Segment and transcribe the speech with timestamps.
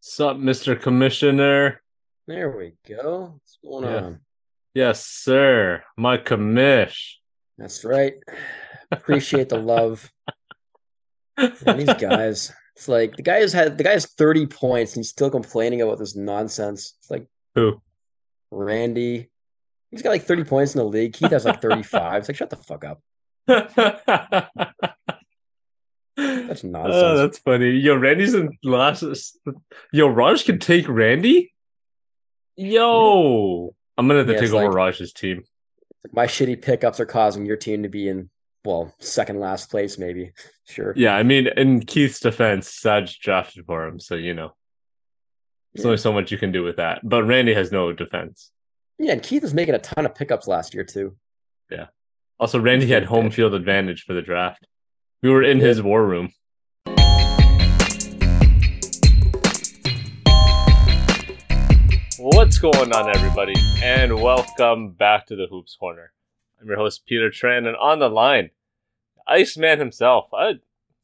[0.00, 0.80] Sup, Mr.
[0.80, 1.82] Commissioner?
[2.26, 3.34] There we go.
[3.34, 4.04] What's going Yeah.
[4.04, 4.20] on?
[4.74, 5.82] Yes, sir.
[5.96, 7.14] My commish.
[7.58, 8.14] That's right.
[8.90, 10.10] Appreciate the love.
[11.38, 12.52] Man, these guys.
[12.76, 15.82] It's like the guy has had the guy has 30 points and he's still complaining
[15.82, 16.94] about this nonsense.
[16.98, 17.80] It's like Who?
[18.50, 19.28] Randy.
[19.90, 21.12] He's got like 30 points in the league.
[21.12, 22.20] Keith has like 35.
[22.20, 23.00] It's like shut the fuck up.
[26.50, 26.94] that's oh, nonsense.
[26.96, 27.70] Oh, that's funny.
[27.70, 29.04] Yo, Randy's in last.
[29.92, 31.52] Yo, Raj can take Randy.
[32.56, 35.44] Yo, I'm gonna have to Yeah, take over like- Raj's team.
[36.12, 38.30] My shitty pickups are causing your team to be in
[38.64, 40.32] well, second last place, maybe.
[40.68, 40.92] Sure.
[40.94, 44.52] Yeah, I mean, in Keith's defense, Saj drafted for him, so you know,
[45.72, 45.88] there's Yeah.
[45.88, 47.00] only so much you can do with that.
[47.02, 48.50] But Randy has no defense.
[48.98, 51.16] Yeah, and Keith was making a ton of pickups last year too.
[51.70, 51.86] Yeah.
[52.38, 54.66] Also, Randy had home field advantage for the draft.
[55.22, 55.66] We were in Yeah.
[55.68, 56.30] his war room.
[62.40, 63.54] What's going on, everybody?
[63.82, 66.10] And welcome back to the Hoops Corner.
[66.58, 68.48] I'm your host, Peter Tran, and on the line,
[69.26, 70.32] Iceman himself.
[70.32, 70.52] I,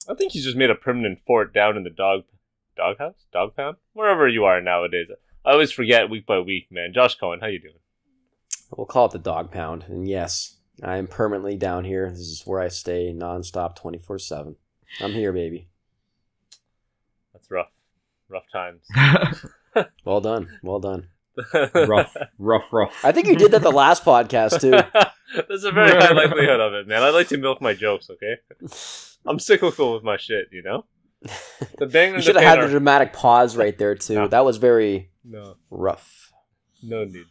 [0.08, 2.22] I think he's just made a permanent fort down in the dog,
[2.74, 5.08] doghouse, dog pound, wherever you are nowadays.
[5.44, 6.94] I always forget week by week, man.
[6.94, 7.80] Josh Cohen, how you doing?
[8.74, 9.84] We'll call it the dog pound.
[9.88, 12.08] And yes, I am permanently down here.
[12.08, 14.56] This is where I stay nonstop 24 7.
[15.02, 15.68] I'm here, baby.
[17.34, 17.72] That's rough,
[18.30, 18.88] rough times.
[20.06, 20.58] Well done.
[20.62, 21.08] Well done.
[21.74, 23.04] Rough, rough, rough.
[23.04, 24.70] I think you did that the last podcast, too.
[25.48, 27.02] There's a very high likelihood of it, man.
[27.02, 28.36] I like to milk my jokes, okay?
[29.26, 30.84] I'm cyclical with my shit, you know?
[31.78, 34.14] The bang You should have had pain the dramatic pause right there, too.
[34.14, 34.28] No.
[34.28, 36.32] That was very No, rough.
[36.82, 37.24] no need.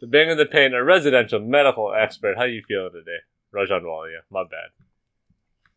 [0.00, 2.36] The bang and the pain, a residential medical expert.
[2.36, 3.18] How you feeling today?
[3.54, 4.18] Rajan Walia.
[4.30, 4.70] My bad.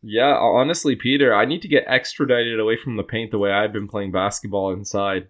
[0.02, 3.72] yeah, honestly, Peter, I need to get extradited away from the paint the way I've
[3.72, 5.28] been playing basketball inside.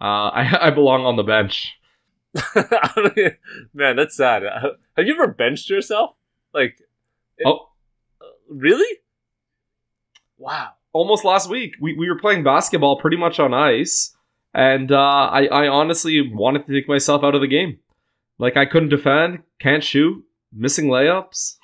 [0.00, 1.72] Uh, I, I belong on the bench.
[3.74, 4.44] man, that's sad.
[4.44, 6.10] Uh, Have you ever benched yourself?
[6.52, 6.76] Like,
[7.38, 7.68] It- Oh,
[8.48, 8.98] really?
[10.38, 10.70] Wow.
[10.92, 14.14] almost last week, we, we were playing basketball pretty much on ice,
[14.54, 17.78] and uh, I, I honestly wanted to take myself out of the game.
[18.38, 21.56] Like, I couldn't defend, can't shoot, missing layups.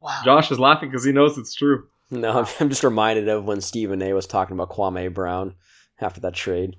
[0.00, 0.20] Wow.
[0.24, 1.86] Josh is laughing because he knows it's true.
[2.10, 5.54] No, I'm, I'm just reminded of when Stephen A was talking about Kwame Brown
[6.00, 6.76] after that trade.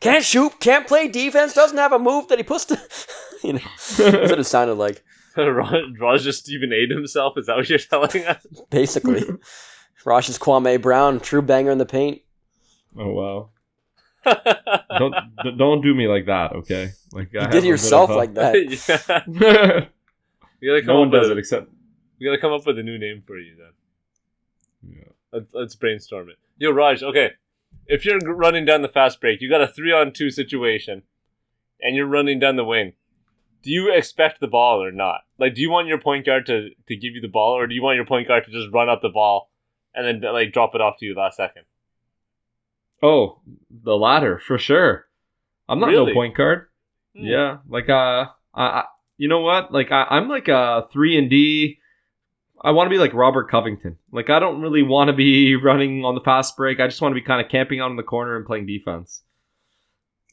[0.00, 2.80] Can't shoot, can't play defense, doesn't have a move that he puts to.
[3.42, 3.60] you know,
[3.96, 5.02] that's what it sounded like,
[5.36, 7.36] Raj Raj just Stephen A'd himself.
[7.36, 8.46] Is that what you're telling us?
[8.70, 9.24] basically.
[10.04, 12.22] Rosh is Kwame Brown, true banger in the paint.
[12.96, 13.50] Oh, wow.
[14.98, 15.14] don't
[15.56, 16.90] don't do me like that, okay?
[17.12, 18.54] Like I You have did yourself like that.
[19.28, 19.86] yeah.
[20.60, 21.68] You gotta come no one does it except
[22.18, 24.96] We gotta come up with a new name for you then.
[24.96, 25.12] Yeah.
[25.32, 26.36] Let's, let's brainstorm it.
[26.58, 27.02] Yo, Raj.
[27.02, 27.30] Okay,
[27.88, 31.02] if you're running down the fast break, you got a three-on-two situation,
[31.80, 32.92] and you're running down the wing.
[33.62, 35.22] Do you expect the ball or not?
[35.38, 37.74] Like, do you want your point guard to to give you the ball, or do
[37.74, 39.50] you want your point guard to just run up the ball
[39.94, 41.64] and then like drop it off to you last second?
[43.02, 43.40] Oh,
[43.70, 45.06] the latter for sure.
[45.68, 46.12] I'm not Really?
[46.12, 46.66] no point guard.
[47.16, 47.24] Hmm.
[47.24, 48.84] Yeah, like uh, I, I
[49.16, 49.72] you know what?
[49.72, 51.77] Like I, I'm like a three and D.
[52.62, 53.96] I want to be like Robert Covington.
[54.12, 56.80] Like I don't really want to be running on the fast break.
[56.80, 59.22] I just want to be kind of camping out in the corner and playing defense.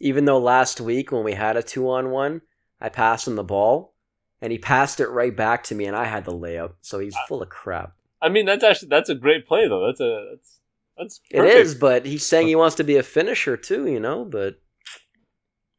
[0.02, 2.42] Even though last week when we had a two on one,
[2.82, 3.94] I passed him the ball
[4.42, 6.74] and he passed it right back to me and I had the layup.
[6.82, 7.94] So he's full of crap.
[8.22, 9.86] I mean, that's actually that's a great play though.
[9.86, 10.60] That's a that's
[10.98, 11.56] that's It perfect.
[11.58, 14.60] is, but he's saying he wants to be a finisher too, you know, but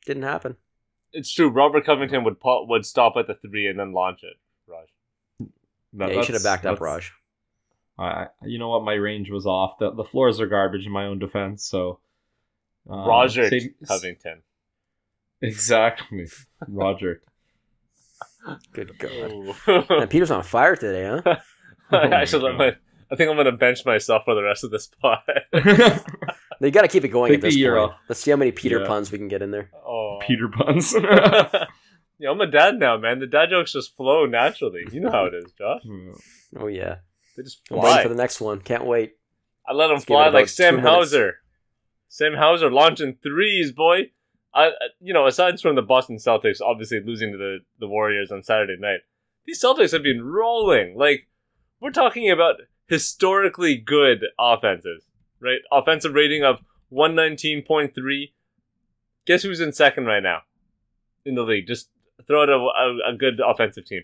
[0.06, 0.56] didn't happen.
[1.12, 1.48] It's true.
[1.48, 4.36] Robert Covington would pu- would stop at the three and then launch it.
[5.96, 6.08] Raj.
[6.08, 7.12] That- yeah, you should have backed up, that's- Raj.
[7.98, 8.84] I, you know what?
[8.84, 9.78] My range was off.
[9.78, 11.64] The, the floors are garbage in my own defense.
[11.64, 11.98] So,
[12.90, 14.42] uh, Roger save- Covington.
[15.40, 16.26] Exactly,
[16.68, 17.22] Roger.
[18.72, 19.88] Good God.
[19.88, 21.36] Man, Peter's on fire today, huh?
[21.90, 22.76] I Oh should my let my.
[23.10, 25.18] I think I'm gonna bench myself for the rest of this pod.
[26.60, 27.92] they got to keep it going Take at this year point.
[27.92, 27.98] off.
[28.08, 28.86] Let's see how many Peter Yeah.
[28.86, 29.70] puns we can get in there.
[29.86, 30.94] oh, Peter Buns.
[32.18, 33.18] Yeah, I'm a dad now, man.
[33.20, 34.84] The dad jokes just flow naturally.
[34.92, 35.82] You know how it is, Josh.
[35.86, 36.12] Hmm.
[36.58, 36.96] Oh yeah,
[37.36, 38.02] They just I'm waiting fly.
[38.02, 38.60] for the next one.
[38.60, 39.14] Can't wait.
[39.68, 40.78] I let them Let's fly like Sam.
[40.78, 41.36] Hauser.
[42.08, 44.10] Sam Hauser launching threes, boy.
[44.54, 48.30] I, I- you know, aside from the Boston Celtics obviously losing to the, the Warriors
[48.30, 49.00] on Saturday night,
[49.44, 50.96] these Celtics have been rolling.
[50.96, 51.26] Like,
[51.80, 52.54] we're talking about
[52.86, 55.04] historically good offenses,
[55.40, 55.58] right?
[55.72, 56.60] Offensive rating of
[56.92, 58.32] 119.3.
[59.26, 60.42] Guess who's in second right now
[61.24, 61.66] in the league?
[61.66, 61.88] Just
[62.26, 64.02] throw out a, a, a good offensive team.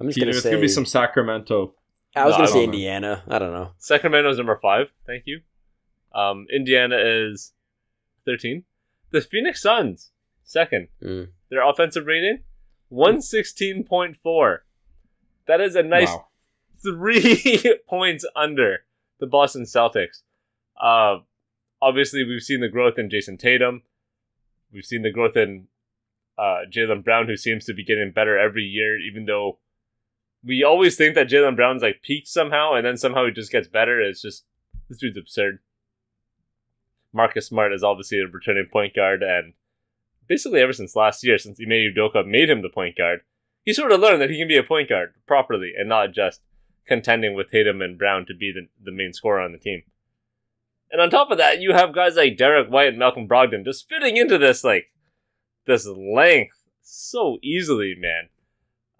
[0.00, 0.50] I'm just Peter, gonna it's say.
[0.50, 1.74] gonna be some Sacramento.
[2.16, 2.72] I was No, gonna I say don't know.
[2.72, 3.22] Indiana.
[3.28, 3.70] I don't know.
[3.78, 4.88] Sacramento's number five.
[5.06, 5.40] Thank you.
[6.14, 7.52] Um, Indiana is
[8.26, 8.64] 13.
[9.10, 10.10] The Phoenix Suns,
[10.44, 10.88] second.
[11.02, 11.28] Mm.
[11.50, 12.40] Their offensive rating,
[12.90, 14.58] 116.4.
[15.46, 16.26] That is a nice Wow.
[16.82, 18.84] three points under
[19.20, 20.22] the Boston Celtics.
[20.80, 21.18] Uh,
[21.80, 23.82] obviously, we've seen the growth in Jayson Tatum.
[24.72, 25.68] We've seen the growth in
[26.38, 29.58] uh, Jaylen Brown, who seems to be getting better every year, even though
[30.44, 33.68] we always think that Jaylen Brown's like peaked somehow, and then somehow he just gets
[33.68, 34.00] better.
[34.00, 34.44] It's just
[34.88, 35.60] this dude's absurd.
[37.12, 39.52] Marcus Smart is obviously a returning point guard, and
[40.26, 43.20] basically ever since last year, since Ime Udoka made him the point guard,
[43.64, 46.40] he sort of learned that he can be a point guard properly and not just
[46.86, 49.82] contending with Tatum and Brown to be the, the main scorer on the team.
[50.90, 53.88] And on top of that, you have guys like Derrick White and Malcolm Brogdon just
[53.88, 54.91] fitting into this like
[55.66, 58.28] this length so easily, man.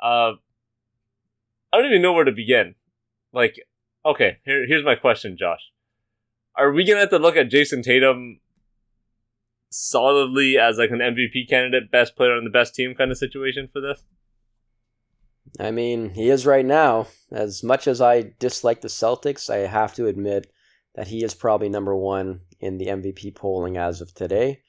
[0.00, 0.37] Uh,
[1.73, 2.75] I don't even know where to begin.
[3.32, 3.56] Like,
[4.05, 5.61] okay, here, here's my question, Josh.
[6.56, 8.41] Are we gonna have to look at Jayson Tatum
[9.70, 13.69] solidly as like an MVP candidate, best player on the best team kind of situation
[13.73, 14.03] for this?
[15.59, 17.09] I mean, he is right now.
[17.31, 20.50] As much as I dislike the Celtics, I have to admit
[20.94, 24.61] that he is probably number one in the MVP polling as of today.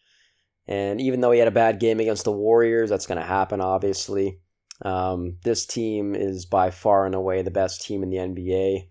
[0.68, 3.60] And even though he had a bad game against the Warriors, that's going to happen,
[3.62, 4.40] obviously.
[4.82, 8.88] Um, this team is by far and away the best team in the NBA.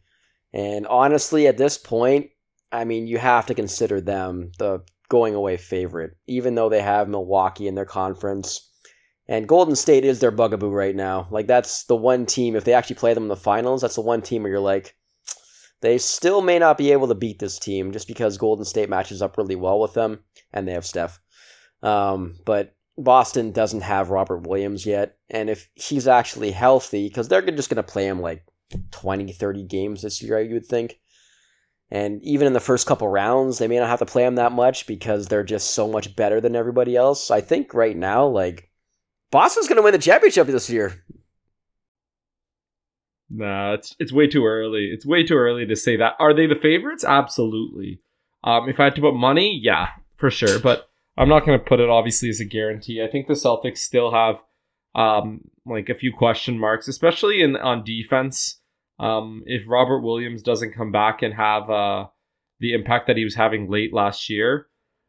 [0.52, 2.30] And honestly, at this point,
[2.70, 7.08] I mean, you have to consider them the going away favorite, even though they have
[7.08, 8.70] Milwaukee in their conference.
[9.28, 11.28] And Golden State is their bugaboo right now.
[11.30, 14.00] Like that's the one team if they actually play them in the finals, that's the
[14.00, 14.94] one team where you're like
[15.82, 19.20] they still may not be able to beat this team just because Golden State matches
[19.20, 20.20] up really well with them
[20.52, 21.20] and they have Steph.
[21.82, 27.42] Um, but Boston doesn't have Robert Williams yet, and if he's actually healthy, because they're
[27.42, 28.44] just going to play him like
[28.90, 30.98] 20, 30 games this year, you would think.
[31.90, 34.52] And even in the first couple rounds, they may not have to play him that
[34.52, 37.30] much because they're just so much better than everybody else.
[37.30, 38.70] I think right now, like,
[39.30, 41.04] Boston's going to win the championship this year.
[43.28, 44.90] Nah, it's it's way too early.
[44.92, 46.14] It's way too early to say that.
[46.18, 47.02] Are they the favorites?
[47.02, 48.00] Absolutely.
[48.44, 50.58] Um, if I had to put money, yeah, for sure.
[50.58, 53.02] But I'm not going to put it obviously as a guarantee.
[53.02, 54.36] I think the Celtics still have
[54.94, 58.60] um like a few question marks, especially in on defense.
[58.98, 62.06] Um, if Robert Williams doesn't come back and have uh
[62.60, 64.66] the impact that he was having late last year,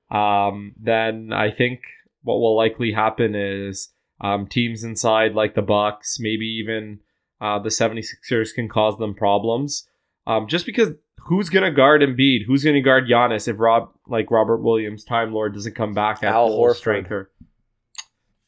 [0.10, 1.82] um, then I think
[2.24, 3.90] what will likely happen is
[4.22, 7.00] um, teams inside like the Bucks, maybe even
[7.42, 9.88] uh, the 76ers can cause them problems.
[10.26, 12.46] Um, just because who's going to guard Embiid?
[12.46, 16.24] Who's going to guard Giannis if Rob like Robert Williams, Time Lord, doesn't come back
[16.24, 16.76] at Al full Horford.
[16.76, 17.32] striker?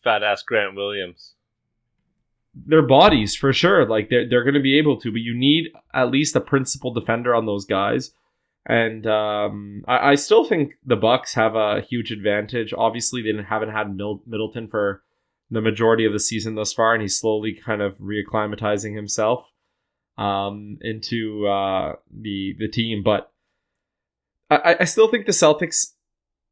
[0.04, 1.34] Fat ass Grant Williams.
[2.54, 5.72] Their bodies for sure, like they're they're going to be able to, but you need
[5.94, 8.12] at least a principal defender on those guys.
[8.68, 12.74] And um, I, I still think the Bucks have a huge advantage.
[12.76, 15.04] Obviously, they didn't, haven't had Mil- Middleton for
[15.52, 19.52] the majority of the season thus far, and he's slowly kind of reacclimatizing himself
[20.18, 23.04] um, into uh, the the team.
[23.04, 23.32] But
[24.50, 25.94] I, I still think the Celtics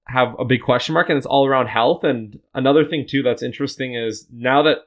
[0.07, 2.03] have a big question mark, and it's all around health.
[2.03, 4.79] And another thing too that's interesting is now that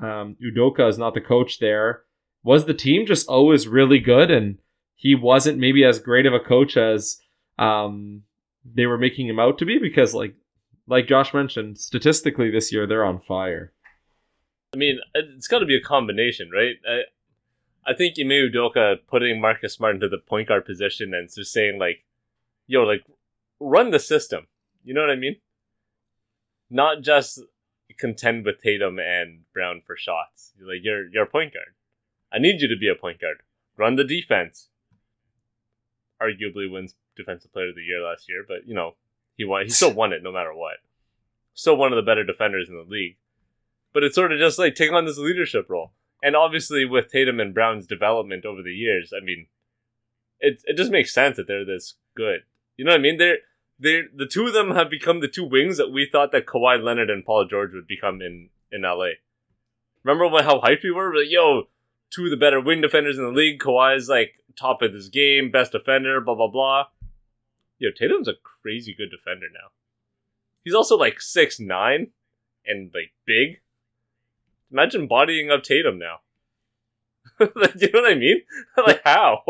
[0.00, 2.02] um, Udoka is not the coach there,
[2.42, 4.58] was the team just always really good, and
[4.94, 7.20] he wasn't maybe as great of a coach as
[7.58, 8.22] um,
[8.64, 9.78] they were making him out to be?
[9.78, 10.34] Because like
[10.86, 13.72] like Josh mentioned, statistically this year they're on fire.
[14.74, 16.76] I mean, it's got to be a combination, right?
[16.86, 17.00] I,
[17.86, 21.78] I think Ime Udoka putting Marcus Smart into the point guard position and just saying
[21.78, 22.04] like,
[22.66, 23.04] "Yo, like,
[23.60, 24.46] run the system."
[24.84, 25.36] You know what I mean?
[26.70, 27.40] Not just
[27.98, 30.52] contend with Tatum and Brown for shots.
[30.60, 31.74] Like you're you're a point guard.
[32.32, 33.38] I need you to be a point guard.
[33.76, 34.68] Run the defense.
[36.20, 38.94] Arguably wins defensive player of the year last year, but you know
[39.36, 39.64] he won.
[39.64, 40.76] He still won it no matter what.
[41.54, 43.16] Still one of the better defenders in the league.
[43.92, 45.92] But it's sort of just like taking on this leadership role.
[46.22, 49.46] And obviously with Tatum and Brown's development over the years, I mean,
[50.40, 52.40] it it just makes sense that they're this good.
[52.76, 53.18] You know what I mean?
[53.18, 53.38] They're
[53.78, 56.82] they the two of them have become the two wings that we thought that Kawhi
[56.82, 59.10] Leonard and Paul George would become in in LA.
[60.04, 61.10] Remember when how hyped we were?
[61.10, 61.64] We're like, yo,
[62.10, 63.60] two of the better wing defenders in the league.
[63.60, 66.84] Kawhi's like top of his game, best defender, blah blah blah.
[67.78, 69.68] Yo, Tatum's a crazy good defender now.
[70.64, 72.08] He's also like six nine
[72.66, 73.60] and like big.
[74.70, 76.16] Imagine bodying up Tatum now.
[77.40, 77.46] you
[77.92, 78.42] know what I mean?
[78.86, 79.42] like how?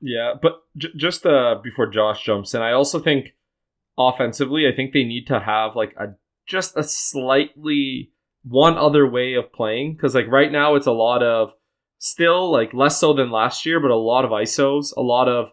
[0.00, 3.34] Yeah, but j- just uh, before Josh jumps in, I also think
[3.96, 6.14] offensively, I think they need to have like a
[6.46, 8.10] just a slightly
[8.44, 11.52] one other way of playing because like right now it's a lot of
[11.98, 15.50] still like less so than last year, but a lot of isos, a lot of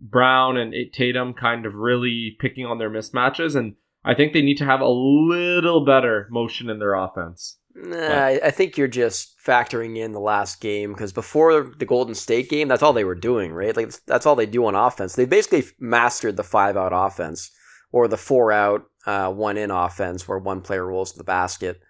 [0.00, 4.58] Brown and Tatum kind of really picking on their mismatches, and I think they need
[4.58, 7.58] to have a little better motion in their offense.
[7.78, 12.14] Nah, I, I think you're just factoring in the last game because before the Golden
[12.14, 13.76] State game, that's all they were doing, right?
[13.76, 15.14] Like that's all they do on offense.
[15.14, 17.50] They basically mastered the five out offense
[17.92, 21.80] or the four out, uh, one in offense where one player rolls to the basket.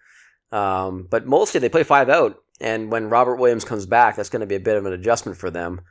[0.51, 4.41] Um, but mostly they play five out, and when Robert Williams comes back, that's going
[4.41, 5.83] to be a bit of an adjustment for them.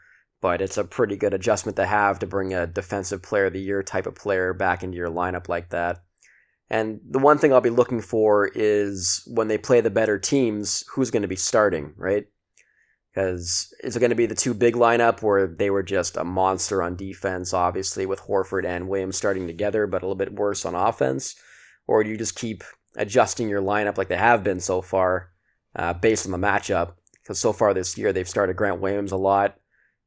[0.42, 3.62] But it's a pretty good adjustment to have to bring a defensive player of the
[3.62, 6.04] year type of player back into your lineup like that.
[6.70, 10.84] And the one thing I'll be looking for is when they play the better teams,
[10.94, 12.26] who's going to be starting, right?
[13.14, 16.24] Because is it going to be the two big lineup where they were just a
[16.24, 20.66] monster on defense, obviously, with Horford and Williams starting together, but a little bit worse
[20.66, 21.36] on offense?
[21.88, 22.64] Or do you just keep
[22.98, 25.30] adjusting your lineup like they have been so far
[25.76, 26.96] uh, based on the matchup?
[27.22, 29.56] Because so far this year, they've started Grant Williams a lot,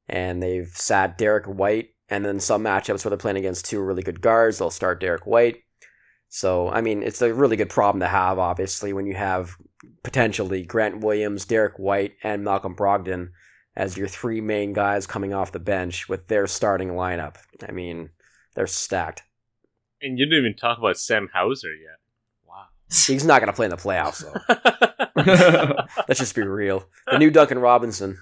[0.09, 1.91] and they've sat Derrick White.
[2.11, 5.27] And then some matchups where they're playing against two really good guards, they'll start Derrick
[5.27, 5.63] White
[6.29, 9.57] so, I mean, it's a really good problem to have, obviously, when you have
[10.03, 13.31] potentially Grant Williams, Derrick White, and Malcolm Brogdon
[13.75, 17.37] as your three main guys coming off the bench with their starting lineup.
[17.67, 18.11] I mean,
[18.55, 19.23] they're stacked.
[20.03, 21.99] And you didn't even talk about Sam Hauser yet.
[22.47, 22.67] Wow.
[22.91, 25.85] He's not going to play in the playoffs, though.
[26.09, 26.85] Let's just be real.
[27.11, 28.19] The new Duncan Robinson.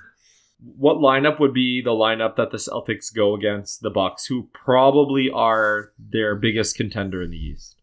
[0.59, 5.31] What lineup would be the lineup that the Celtics go against the Bucks, who probably
[5.31, 7.76] are their biggest contender in the East?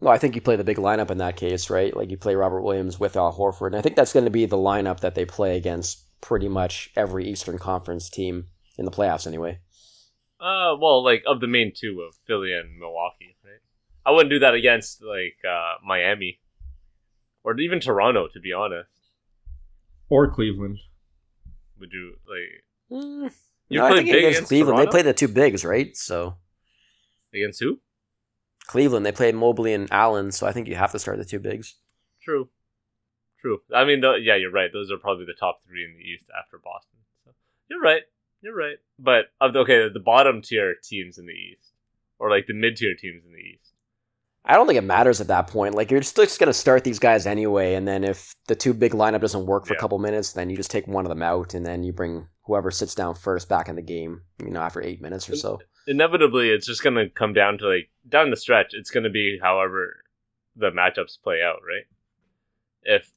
[0.00, 1.96] Well, I think you play the big lineup in that case, right?
[1.96, 3.68] Like you play Robert Williams with Al Horford.
[3.68, 6.90] And I think that's going to be the lineup that they play against pretty much
[6.96, 9.58] every Eastern Conference team in the playoffs, anyway.
[10.40, 13.60] Uh, well, like of the main two of Philly and Milwaukee, right?
[14.06, 16.38] I wouldn't do that against like uh, Miami
[17.42, 18.88] or even Toronto, to be honest.
[20.08, 20.78] Or Cleveland.
[21.80, 23.02] Would you like?
[23.02, 23.32] Mm,
[23.68, 24.84] you no, I think against, against Cleveland, Toronto?
[24.84, 25.96] they play the two bigs, right?
[25.96, 26.36] So
[27.34, 27.80] against who?
[28.68, 31.40] Cleveland, they play Mobley and Allen, so I think you have to start the two
[31.40, 31.74] bigs.
[32.22, 32.50] True.
[33.40, 33.60] True.
[33.74, 34.70] I mean, th- yeah, you're right.
[34.72, 36.98] Those are probably the top three in the East after Boston.
[37.24, 37.30] So
[37.70, 38.02] you're right.
[38.42, 38.76] You're right.
[38.98, 41.72] But okay, the bottom tier teams in the East,
[42.18, 43.72] or like the mid tier teams in the East.
[44.44, 45.74] I don't think it matters at that point.
[45.74, 48.74] Like you're still just going to start these guys anyway, and then if the two
[48.74, 49.78] big lineup doesn't work for yeah.
[49.78, 52.26] a couple minutes, then you just take one of them out, and then you bring
[52.42, 54.22] whoever sits down first back in the game.
[54.44, 55.58] You know, after eight minutes or so
[55.88, 58.74] inevitably it's just gonna come down to like down the stretch.
[58.74, 60.04] It's gonna be however
[60.54, 61.86] the matchups play out, right?
[62.82, 63.10] If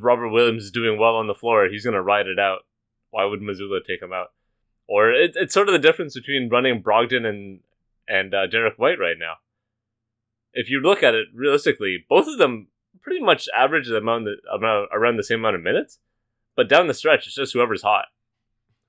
[0.00, 2.60] Robert Williams is doing well on the floor, he's gonna ride it out.
[3.10, 4.32] Why would Mazzulla take him out?
[4.88, 7.60] Or it, it's sort of the difference between running Brogdon and
[8.08, 9.34] and uh, Derrick White right now.
[10.52, 12.68] If you look at it realistically, both of them
[13.02, 15.98] pretty much average the amount, that, amount around the same amount of minutes,
[16.54, 18.06] but down the stretch, it's just whoever's hot,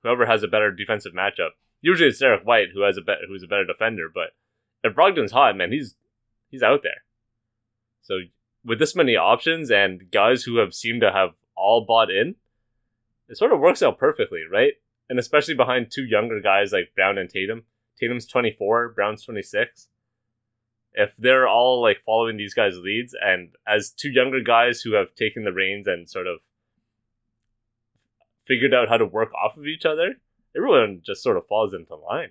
[0.02, 3.46] whoever has a better defensive matchup Usually it's Derrick White who has a who's a
[3.46, 4.30] better defender, but
[4.82, 5.94] if Brogdon's hot, man, he's
[6.48, 7.02] he's out there.
[8.02, 8.20] So
[8.64, 12.34] with this many options and guys who have seemed to have all bought in,
[13.28, 14.74] it sort of works out perfectly, right?
[15.08, 17.64] And especially behind two younger guys like Brown and Tatum.
[17.98, 19.88] Tatum's 24, Brown's 26.
[20.94, 25.14] If they're all like following these guys' leads, and as two younger guys who have
[25.14, 26.38] taken the reins and sort of
[28.46, 30.16] figured out how to work off of each other,
[30.56, 32.30] everyone just sort of falls into line.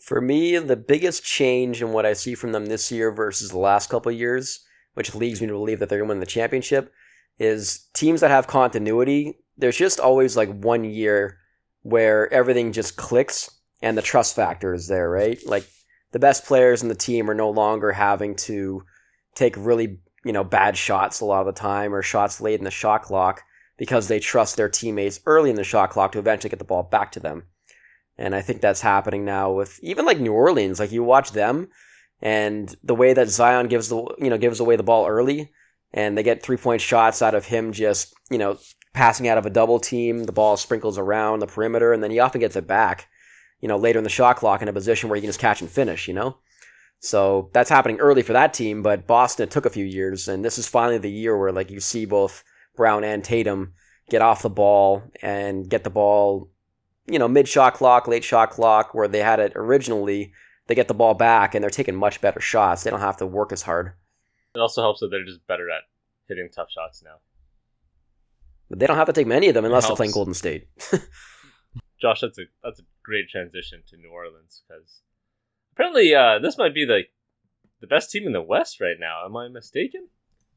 [0.00, 3.58] For me, the biggest change in what I see from them this year versus the
[3.58, 6.92] last couple years, which leads me to believe that they're going to win the championship,
[7.38, 9.38] is teams that have continuity.
[9.56, 11.38] There's just always like one year
[11.82, 13.50] where everything just clicks
[13.82, 15.38] and the trust factor is there, right?
[15.46, 15.68] Like
[16.12, 18.82] the best players in the team are no longer having to
[19.34, 22.64] take really, you know, bad shots a lot of the time or shots late in
[22.64, 23.42] the shot clock
[23.76, 26.82] because they trust their teammates early in the shot clock to eventually get the ball
[26.82, 27.44] back to them.
[28.16, 30.78] And I think that's happening now with even like New Orleans.
[30.78, 31.68] Like you watch them
[32.22, 35.50] and the way that Zion gives the you know gives away the ball early
[35.94, 38.58] and they get three point shots out of him just, you know,
[38.92, 42.18] passing out of a double team, the ball sprinkles around the perimeter, and then he
[42.18, 43.08] often gets it back,
[43.60, 45.60] you know, later in the shot clock in a position where he can just catch
[45.60, 46.38] and finish, you know?
[46.98, 50.44] So that's happening early for that team, but Boston it took a few years, and
[50.44, 52.42] this is finally the year where like you see both
[52.76, 53.74] Brown and Tatum
[54.10, 56.50] get off the ball and get the ball,
[57.06, 60.32] you know, mid shot clock, late shot clock, where they had it originally.
[60.66, 62.82] They get the ball back and they're taking much better shots.
[62.82, 63.92] They don't have to work as hard.
[64.54, 65.82] It also helps that they're just better at
[66.28, 67.16] hitting tough shots now.
[68.70, 70.68] But they don't have to take many of them unless they're playing Golden State.
[72.00, 75.00] Josh, that's a that's a great transition to New Orleans because
[75.72, 77.02] apparently uh, this might be the
[77.80, 79.24] the best team in the West right now.
[79.24, 80.08] Am I mistaken?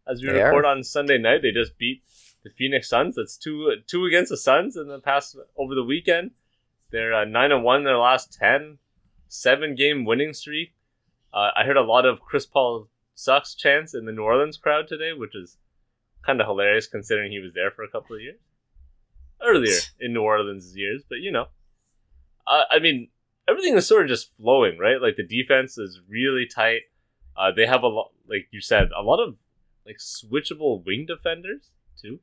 [0.10, 0.72] As we they record are.
[0.72, 2.04] on Sunday night, they just beat
[2.44, 3.16] the Phoenix Suns.
[3.16, 6.32] That's two two against the Suns in the past over the weekend.
[6.92, 8.78] They're uh, nine and one in their last ten,
[9.28, 10.74] seven game winning streak.
[11.34, 14.88] Uh, I heard a lot of Chris Paul sucks chants in the New Orleans crowd
[14.88, 15.58] today, which is
[16.26, 18.40] kind of hilarious considering he was there for a couple of years
[19.44, 21.04] earlier in New Orleans' years.
[21.08, 21.48] But you know,
[22.48, 23.10] uh, I mean,
[23.48, 25.02] everything is sort of just flowing, right?
[25.02, 26.82] Like the defense is really tight.
[27.36, 29.36] Uh, they have a lot, like you said, a lot of
[29.88, 32.20] like switchable wing defenders too,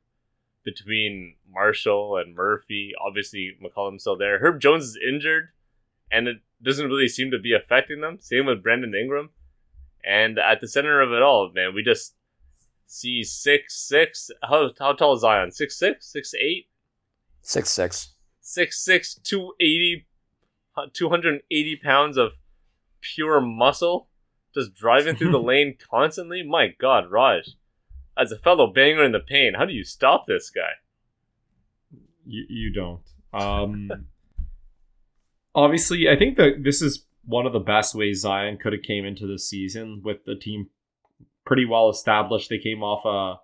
[0.63, 2.93] between Marshall and Murphy.
[3.05, 4.39] Obviously, McCollum's still there.
[4.39, 5.49] Herb Jones is injured,
[6.11, 8.19] and it doesn't really seem to be affecting them.
[8.21, 9.31] Same with Brandon Ingram.
[10.07, 12.13] And at the center of it all, man, we just
[12.85, 14.29] see six six.
[14.43, 15.51] How how tall is Zion?
[15.51, 16.67] Six six, six eight,
[17.41, 18.13] Six six.
[18.41, 20.05] six six, two eighty,
[20.93, 22.33] two hundred eighty pounds of
[23.01, 24.07] pure muscle,
[24.55, 26.43] just driving through the lane constantly.
[26.43, 27.49] My God, Raj,
[28.17, 30.71] as a fellow banger in the pain, how do you stop this guy?
[32.25, 33.01] You, you don't.
[33.33, 33.91] Um,
[35.53, 39.05] obviously, I think that this is one of the best ways Zion could have came
[39.05, 40.69] into the season with the team
[41.45, 42.49] pretty well established.
[42.49, 43.41] They came off a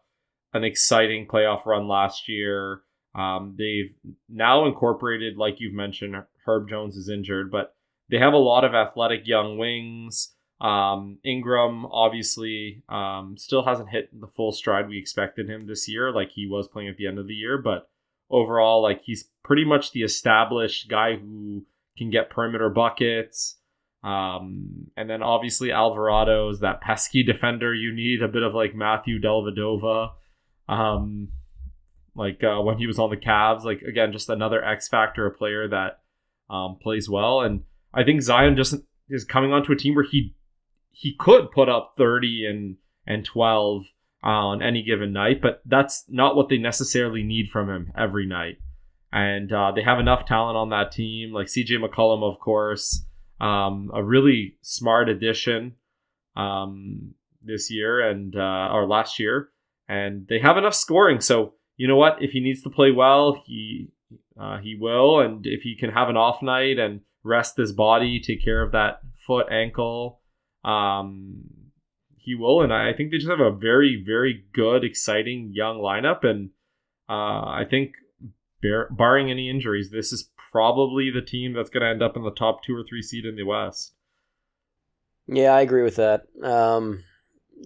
[0.53, 2.81] an exciting playoff run last year.
[3.15, 3.93] Um, they've
[4.29, 6.15] now incorporated, like you've mentioned,
[6.45, 7.75] Herb Jones is injured, but
[8.09, 10.33] they have a lot of athletic young wings.
[10.61, 16.11] Um, Ingram obviously um, still hasn't hit the full stride we expected him this year,
[16.11, 17.57] like he was playing at the end of the year.
[17.57, 17.89] But
[18.29, 21.65] overall, like he's pretty much the established guy who
[21.97, 23.57] can get perimeter buckets.
[24.03, 28.75] Um, and then obviously Alvarado is that pesky defender you need, a bit of like
[28.75, 30.11] Matthew Dellavedova.
[30.69, 31.29] Um,
[32.15, 35.31] like uh, when he was on the Cavs, like again, just another X factor, a
[35.31, 36.01] player that
[36.51, 37.41] um, plays well.
[37.41, 37.63] And
[37.95, 38.75] I think Zion just
[39.09, 40.35] is coming onto a team where he
[40.91, 43.83] he could put up 30 and and 12
[44.23, 48.27] uh, on any given night, but that's not what they necessarily need from him every
[48.27, 48.57] night.
[49.11, 53.03] And uh, they have enough talent on that team, like CJ McCollum, of course,
[53.41, 55.73] um, a really smart addition
[56.35, 59.49] um, this year and uh, or last year,
[59.89, 61.19] and they have enough scoring.
[61.19, 62.17] So you know what?
[62.21, 63.89] If he needs to play well, he
[64.39, 68.19] uh, he will, and if he can have an off night and rest his body,
[68.19, 70.20] take care of that foot, ankle,
[70.63, 71.43] um,
[72.17, 72.61] he will.
[72.61, 76.23] And I think they just have a very, very good, exciting young lineup.
[76.23, 76.51] And
[77.09, 77.13] uh,
[77.45, 77.93] I think,
[78.61, 82.23] bar- barring any injuries, this is probably the team that's going to end up in
[82.23, 83.93] the top two or three seed in the West.
[85.27, 86.23] Yeah, I agree with that.
[86.43, 87.03] Um,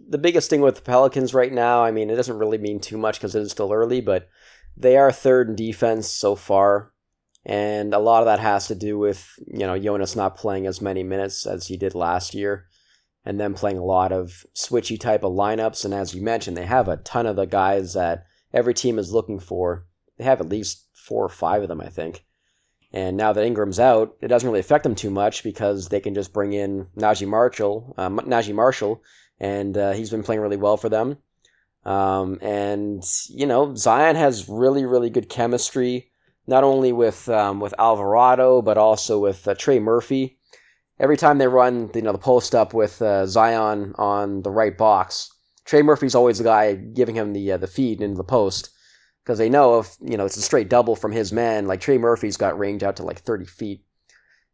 [0.08, 2.98] the biggest thing with the Pelicans right now, I mean, it doesn't really mean too
[2.98, 4.30] much because it is still early, but
[4.78, 6.92] they are third in defense so far.
[7.46, 10.82] And a lot of that has to do with, you know, Jonas not playing as
[10.82, 12.68] many minutes as he did last year
[13.26, 15.84] and then playing a lot of switchy type of lineups.
[15.84, 19.12] And as you mentioned, they have a ton of the guys that every team is
[19.12, 19.86] looking for.
[20.18, 22.24] They have at least four or five of them, I think.
[22.94, 26.14] And now that Ingram's out, it doesn't really affect them too much because they can
[26.14, 29.04] just bring in Naji Marshall, uh, Naji Marshall,
[29.40, 31.18] and uh, he's been playing really well for them.
[31.84, 36.10] Um, and you know, Zion has really, really good chemistry,
[36.48, 40.40] not only with um, with Alvarado but also with uh, Trey Murphy.
[41.00, 44.78] Every time they run, you know, the post up with uh, Zion on the right
[44.78, 45.30] box,
[45.66, 48.70] Trey Murphy's always the guy giving him the uh, the feed into the post
[49.24, 51.68] because they know if you know it's a straight double from his men.
[51.68, 53.84] Like Trey Murphy's got range out to like thirty feet,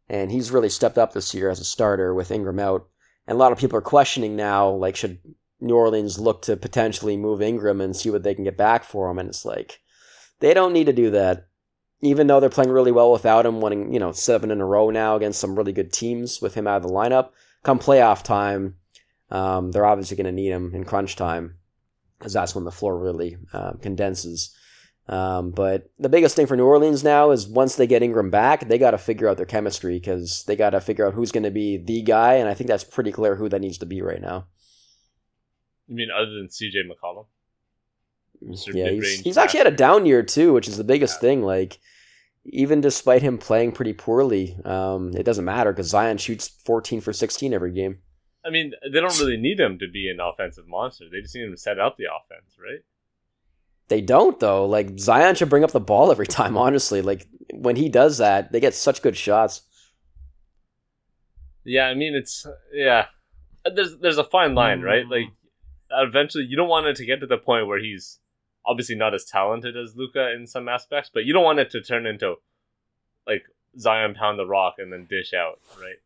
[0.08, 2.88] and he's really stepped up this year as a starter with Ingram out.
[3.26, 5.18] And a lot of people are questioning now, like, should
[5.60, 9.08] New Orleans look to potentially move Ingram and see what they can get back for
[9.08, 9.18] him?
[9.18, 9.80] And it's like,
[10.40, 11.46] they don't need to do that.
[12.02, 14.90] Even though they're playing really well without him, winning, you know, seven in a row
[14.90, 17.30] now against some really good teams with him out of the lineup.
[17.62, 18.74] Come playoff time,
[19.30, 21.58] um, they're obviously going to need him in crunch time
[22.18, 24.54] because that's when the floor really uh, condenses.
[25.08, 28.68] Um, but the biggest thing for New Orleans now is once they get Ingram back,
[28.68, 31.42] they got to figure out their chemistry because they got to figure out who's going
[31.44, 34.02] to be the guy, and I think that's pretty clear who that needs to be
[34.02, 34.46] right now.
[35.88, 37.26] You mean other than CJ McCollum?
[38.44, 38.74] Mr.
[38.74, 41.20] Yeah, he's, he's actually had a down year too, which is the biggest Yeah.
[41.20, 41.42] thing.
[41.42, 41.78] Like,
[42.44, 47.12] even despite him playing pretty poorly, um, it doesn't matter because Zion shoots 14 for
[47.12, 47.98] 16 every game.
[48.44, 51.04] I mean, they don't really need him to be an offensive monster.
[51.10, 52.80] They just need him to set up the offense, right?
[53.88, 54.66] They don't though.
[54.66, 56.56] Like Zion should bring up the ball every time.
[56.56, 59.62] Honestly, like when he does that, they get such good shots.
[61.64, 63.06] Yeah, I mean, it's yeah.
[63.64, 65.06] There's there's a fine line, right?
[65.08, 65.26] Like,
[65.90, 68.18] eventually, you don't want it to get to the point where he's
[68.66, 71.82] obviously not as talented as Luka in some aspects, but you don't want it to
[71.82, 72.36] turn into
[73.26, 73.44] like
[73.78, 75.96] Zion pound the rock and then dish out, right?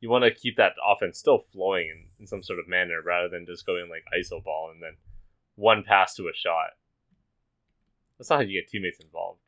[0.00, 3.28] You want to keep that offense still flowing in, in some sort of manner rather
[3.28, 4.96] than just going like iso ball and then
[5.56, 6.70] one pass to a shot.
[8.18, 9.40] That's not how you get teammates involved.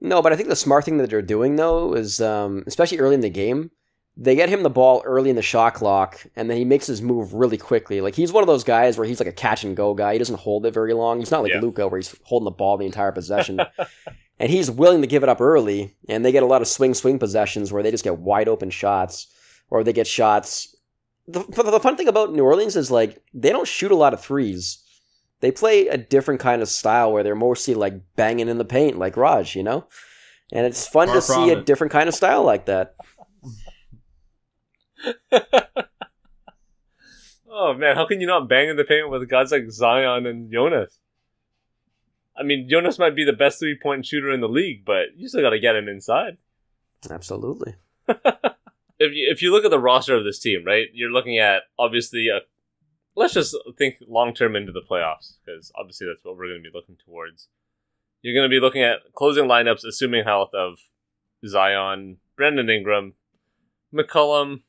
[0.00, 3.14] No, but I think the smart thing that they're doing though is, um, especially early
[3.14, 3.70] in the game,
[4.16, 7.02] they get him the ball early in the shot clock, and then he makes his
[7.02, 8.00] move really quickly.
[8.00, 10.12] Like he's one of those guys where he's like a catch and go guy.
[10.12, 11.18] He doesn't hold it very long.
[11.18, 11.60] He's not like Yeah.
[11.60, 13.60] Luka where he's holding the ball the entire possession.
[14.38, 16.94] and he's willing to give it up early, and they get a lot of swing
[16.94, 19.26] swing possessions where they just get wide open shots,
[19.70, 20.76] or they get shots.
[21.26, 24.20] The, the fun thing about New Orleans is like they don't shoot a lot of
[24.20, 24.78] threes.
[25.40, 28.98] They play a different kind of style where they're mostly like banging in the paint,
[28.98, 29.86] like Raj, you know.
[30.52, 32.94] And it's fun Far to see from a different kind of style like that.
[37.50, 40.52] oh man, how can you not bang in the paint with guys like Zion and
[40.52, 40.98] Jonas?
[42.36, 45.28] I mean, Jonas might be the best three point shooter in the league, but you
[45.28, 46.38] still got to get him inside.
[47.08, 47.74] Absolutely.
[48.98, 51.62] If you, if you look at the roster of this team, right, you're looking at
[51.78, 52.40] obviously a.
[53.16, 56.70] Let's just think long term into the playoffs because obviously that's what we're going to
[56.70, 57.48] be looking towards.
[58.22, 60.78] You're going to be looking at closing lineups, assuming health of
[61.46, 63.14] Zion, Brandon Ingram,
[63.94, 64.62] McCollum,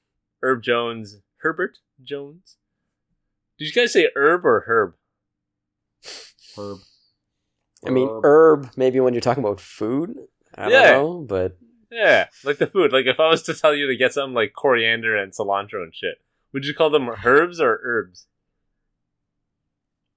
[0.45, 2.57] Herb Jones, Herbert Jones.
[3.57, 4.93] Did you guys say Herb or Herb?
[6.55, 6.77] Herb.
[7.85, 8.23] I mean, Herb.
[8.23, 10.15] herb, maybe when you're talking about food.
[10.53, 10.91] I Yeah.
[10.91, 11.57] don't know, but
[11.89, 12.91] Yeah, like the food.
[12.93, 15.95] Like if I was to tell you to get something like coriander and cilantro and
[15.95, 16.21] shit,
[16.53, 18.27] would you call them herbs or herbs?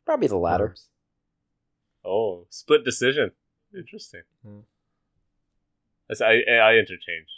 [0.04, 0.68] probably the latter.
[0.68, 0.88] Herbs.
[2.04, 3.32] Oh, split decision.
[3.74, 4.22] Interesting.
[4.44, 4.60] Hmm.
[6.08, 7.28] That's I I interchange.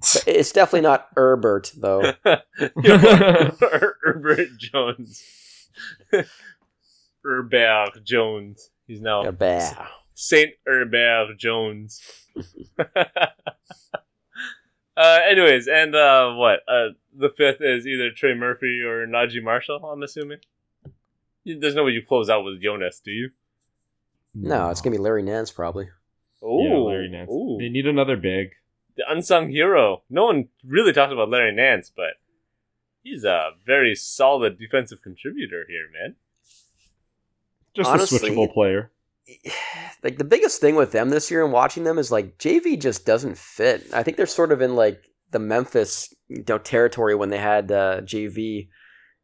[0.00, 2.12] But it's definitely not Herbert, though.
[4.02, 5.22] Herbert Jones.
[7.24, 8.70] Herbert Jones.
[8.86, 9.76] He's now Herbert.
[10.14, 12.00] Saint Herbert Jones.
[12.78, 12.84] uh,
[15.28, 16.60] anyways, and uh, what?
[16.68, 19.84] Uh, the fifth is either Trey Murphy or Naji Marshall.
[19.84, 20.38] I'm assuming.
[21.44, 23.30] There's no way you close out with Jonas, do you?
[24.34, 25.88] No, it's gonna be Larry Nance probably.
[26.42, 27.30] Oh, yeah, Larry Nance.
[27.30, 28.50] Ooh, They need another big.
[29.00, 30.02] The unsung hero.
[30.10, 32.16] No one really talks about Larry Nance, but
[33.02, 36.16] he's a very solid defensive contributor here, man.
[37.74, 38.92] Just Honestly, a switchable player.
[40.02, 43.04] Like the biggest thing with them this year and watching them is like JV just
[43.04, 43.86] doesn't fit.
[43.92, 47.70] I think they're sort of in like the Memphis you know, territory when they had
[47.70, 48.68] uh, JV,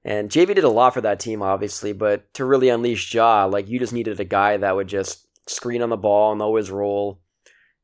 [0.04, 1.94] and JV did a lot for that team, obviously.
[1.94, 5.80] But to really unleash Ja, like you just needed a guy that would just screen
[5.80, 7.20] on the ball, know his role,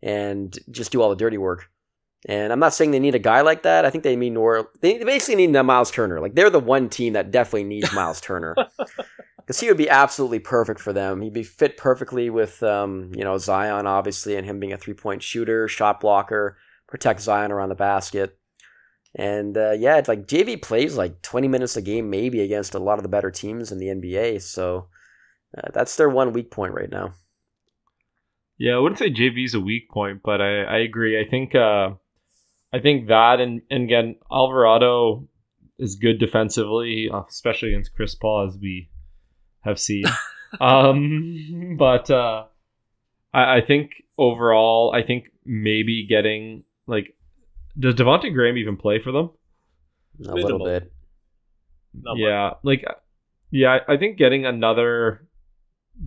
[0.03, 1.71] and just do all the dirty work.
[2.29, 3.85] And I'm not saying they need a guy like that.
[3.85, 4.71] I think they mean more.
[4.81, 6.21] They basically need a Miles Turner.
[6.21, 8.55] Like they're the one team that definitely needs Miles Turner
[9.39, 11.21] because he would be absolutely perfect for them.
[11.21, 14.95] He'd be fit perfectly with, um, you know, Zion obviously, and him being a three
[14.95, 16.57] point shooter, shot blocker,
[16.87, 18.39] protect Zion around the basket,
[19.15, 22.79] and uh, yeah, it's like JV plays like twenty minutes a game maybe against a
[22.79, 24.43] lot of the better teams in the NBA.
[24.43, 24.89] So
[25.57, 27.15] uh, that's their one weak point right now.
[28.59, 31.21] Yeah, I wouldn't say JV's a weak point, but I, I agree.
[31.21, 31.91] I think uh,
[32.73, 35.29] I think that and, and again Alvarado
[35.79, 38.89] is good defensively, uh, especially against Chris Paul, as we
[39.63, 40.05] have seen.
[40.61, 42.45] um, but uh,
[43.35, 47.17] I, I think overall, I think maybe getting like
[47.79, 49.31] does Devonte Graham even play for them?
[50.27, 50.93] A little bit.
[51.95, 52.21] Not much.
[52.21, 52.85] yeah, like
[53.51, 55.27] yeah, I I think getting another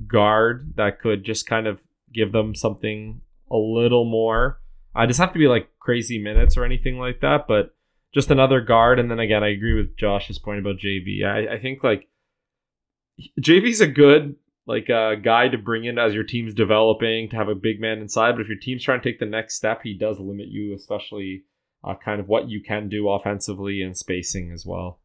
[0.08, 1.80] guard that could just kind of
[2.14, 4.60] give them something a little more.
[4.96, 7.76] I just have to be like crazy minutes or anything like that, but
[8.14, 9.00] just another guard.
[9.00, 11.24] And then again, I agree with Josh's point about JV.
[11.24, 12.10] I, I think like
[13.40, 17.50] JV's a good like uh, guy to bring in as your team's developing to have
[17.50, 18.32] a big man inside.
[18.32, 21.44] But if your team's trying to take the next step, he does limit you, especially
[21.84, 25.00] uh, kind of what you can do offensively and spacing as well.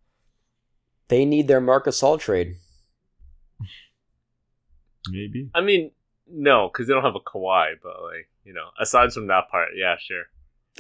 [1.09, 2.55] They need their Marc Gasol trade.
[5.11, 5.51] Maybe.
[5.55, 5.91] I mean,
[6.27, 7.75] no, because they don't have a Kawhi.
[7.83, 10.25] But like, you know, aside from that part, yeah, sure.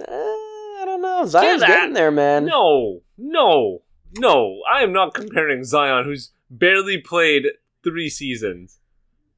[0.01, 1.27] Uh, I don't know.
[1.27, 2.47] Zion's getting there, man.
[2.47, 3.83] No, no,
[4.17, 4.61] no.
[4.73, 7.45] I am not comparing Zion, who's barely played
[7.83, 8.79] three seasons.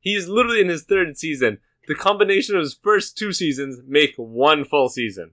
[0.01, 1.59] He's literally in his third season.
[1.89, 5.33] The combination of his first two seasons make one full season.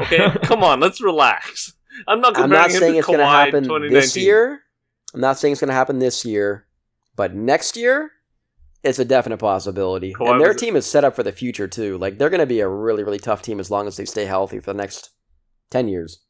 [0.00, 1.74] Okay, come on, let's relax.
[2.06, 4.62] I'm not I'm not saying to it's going to happen this year.
[5.14, 6.66] I'm not saying it's going to happen this year,
[7.16, 8.12] but next year,
[8.84, 10.14] it's a definite possibility.
[10.14, 11.98] Kawhi and their was- team is set up for the future too.
[11.98, 14.24] Like they're going to be a really, really tough team as long as they stay
[14.24, 15.10] healthy for the next
[15.70, 16.24] ten years.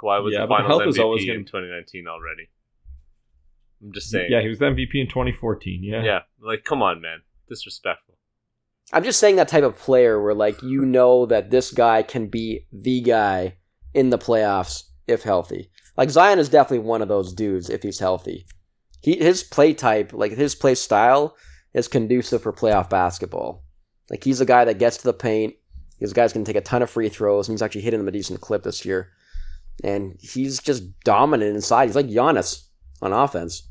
[0.00, 2.48] Kawhi was Yeah, the but the finals health is always in gonna- 2019 already.
[3.82, 4.28] I'm just saying.
[4.30, 5.82] Yeah, he was the MVP in 2014.
[5.82, 6.02] Yeah.
[6.04, 8.16] yeah, like come on, man, disrespectful.
[8.92, 12.26] I'm just saying that type of player where like you know that this guy can
[12.28, 13.56] be the guy
[13.94, 15.70] in the playoffs if healthy.
[15.96, 18.46] Like Zion is definitely one of those dudes if he's healthy.
[19.02, 21.36] He his play type, like his play style,
[21.74, 23.64] is conducive for playoff basketball.
[24.10, 25.54] Like he's a guy that gets to the paint.
[25.98, 27.48] He's guy's guy going to take a ton of free throws.
[27.48, 29.10] And he's actually hitting them a decent clip this year.
[29.84, 31.86] And he's just dominant inside.
[31.86, 32.64] He's like Giannis
[33.02, 33.68] on offense.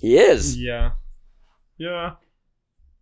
[0.00, 0.60] He is.
[0.60, 0.92] Yeah,
[1.78, 2.14] yeah.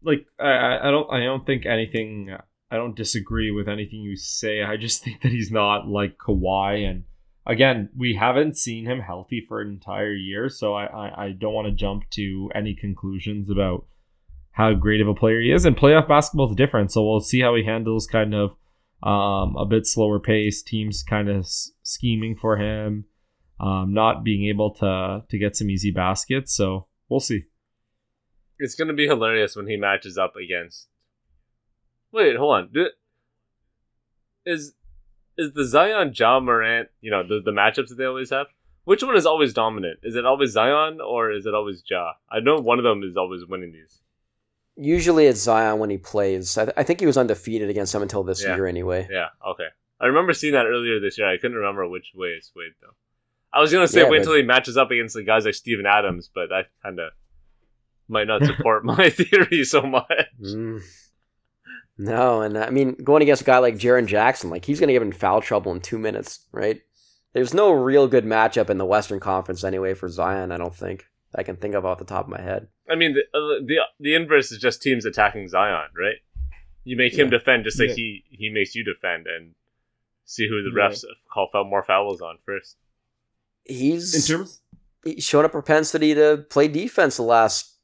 [0.03, 2.37] Like I I don't, I don't think anything.
[2.71, 4.63] I don't disagree with anything you say.
[4.63, 6.89] I just think that he's not like Kawhi.
[6.89, 7.05] And
[7.47, 11.55] again, we haven't seen him healthy for an entire year, so I, I, I don't
[11.55, 13.87] want to jump to any conclusions about
[14.53, 15.65] how great of a player he is.
[15.65, 18.51] And playoff basketball is different, so we'll see how he handles kind of
[19.03, 23.07] um, a bit slower pace, teams kind of s- scheming for him,
[23.59, 26.55] um, not being able to to get some easy baskets.
[26.55, 27.45] So we'll see.
[28.59, 30.89] It's gonna be hilarious when he matches up against.
[32.13, 32.87] Wait, hold on.
[34.45, 34.75] Is
[35.41, 36.89] is the Zion Ja Morant?
[37.01, 38.47] You know the the matchups that they always have.
[38.85, 39.99] Which one is always dominant?
[40.03, 42.13] Is it always Zion or is it always Ja?
[42.31, 44.01] I know one of them is always winning these.
[44.77, 46.57] Usually it's Zion when he plays.
[46.57, 48.55] I, th- I think he was undefeated against them until this Yeah.
[48.57, 49.07] year anyway.
[49.11, 49.69] Yeah, okay.
[50.01, 51.29] I remember seeing that earlier this year.
[51.29, 52.95] I couldn't remember which way it swayed though.
[53.53, 55.55] I was gonna say Yeah, wait but- until he matches up against the guys like
[55.55, 57.13] Steven Adams, but that kind of
[58.09, 60.07] might not support my theory so much.
[60.43, 60.81] Mm.
[62.03, 64.95] No, and I mean, going against a guy like Jaren Jackson, like he's going to
[64.95, 66.81] get in foul trouble in two minutes, right?
[67.35, 70.51] There's no real good matchup in the Western Conference anyway for Zion.
[70.51, 72.69] I don't think I can think of off the top of my head.
[72.91, 76.17] I mean, the uh, the the inverse is just teams attacking Zion, right?
[76.85, 77.39] You make him Yeah.
[77.39, 77.95] defend just like Yeah.
[77.97, 79.55] he he makes you defend, and
[80.25, 80.89] see who the Yeah.
[80.89, 82.77] refs call foul more fouls on first.
[83.65, 84.63] He's In terms,
[85.05, 87.77] he's shown a propensity to play defense the last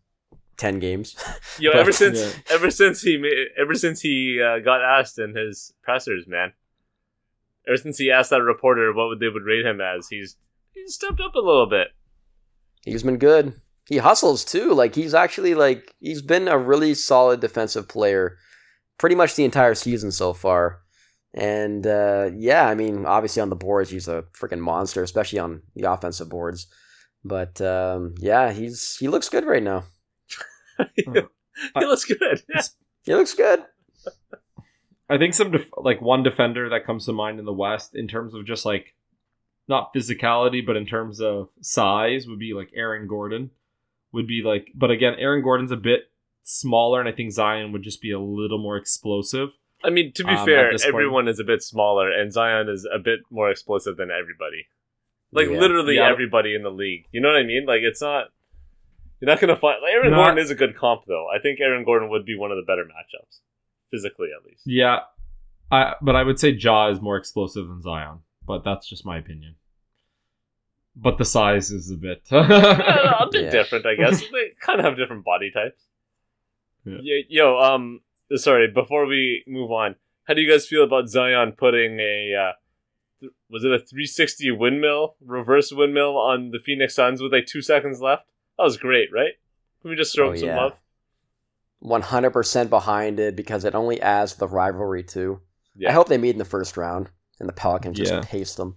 [0.56, 1.16] ten games.
[1.58, 2.54] Yo, But- ever since Yeah.
[2.54, 6.52] ever since he ever since he uh, got asked in his pressers, man.
[7.68, 10.36] Ever since he asked that reporter what would they would rate him as, he's
[10.72, 11.88] he's stepped up a little bit.
[12.84, 13.54] he's been good.
[13.88, 14.72] He hustles too.
[14.72, 18.36] Like he's actually like he's been a really solid defensive player,
[18.98, 20.80] pretty much the entire season so far.
[21.34, 25.62] And uh, yeah, I mean, obviously on the boards he's a freaking monster, especially on
[25.74, 26.66] the offensive boards.
[27.24, 29.84] But um, yeah, he's he looks good right now.
[30.94, 32.42] he looks good.
[33.04, 33.60] He looks good.
[35.08, 38.08] I think some def- like one defender that comes to mind in the West in
[38.08, 38.94] terms of just like
[39.68, 43.50] not physicality, but in terms of size would be like Aaron Gordon.
[44.12, 46.10] Would be like, but again, Aaron Gordon's a bit
[46.42, 49.50] smaller, and I think Zion would just be a little more explosive.
[49.84, 52.68] I mean, to be Um, fair, at point- everyone is a bit smaller, and Zion
[52.68, 54.66] is a bit more explosive than everybody.
[55.32, 55.58] Like Yeah.
[55.60, 56.08] literally Yeah.
[56.10, 57.06] everybody in the league.
[57.12, 57.66] You know what I mean?
[57.66, 58.28] Like it's not.
[59.20, 61.26] You're not gonna find like, Aaron Not- Gordon is a good comp though.
[61.34, 63.38] I think Aaron Gordon would be one of the better matchups,
[63.90, 64.62] physically at least.
[64.66, 65.00] Yeah,
[65.70, 69.16] I but I would say Ja is more explosive than Zion, but that's just my
[69.18, 69.56] opinion.
[70.98, 72.22] But the size is a bit.
[72.30, 73.50] A bit Yeah.
[73.50, 74.20] different, I guess.
[74.32, 75.82] they kind of have different body types.
[76.86, 76.98] Yeah.
[77.02, 78.00] Yo, yo, um,
[78.36, 78.68] sorry.
[78.72, 82.52] Before we move on, how do you guys feel about Zion putting a uh,
[83.20, 87.60] th- was it a 360 windmill, reverse windmill on the Phoenix Suns with like two
[87.60, 88.24] seconds left?
[88.58, 89.32] That was great, right?
[89.82, 90.56] Can we just throw Oh, him some yeah.
[90.64, 90.78] love?
[91.80, 95.40] One hundred percent behind it because it only adds to the rivalry too.
[95.76, 98.22] Yeah, I hope they meet in the first round and the Pelicans just Yeah.
[98.22, 98.76] paste them.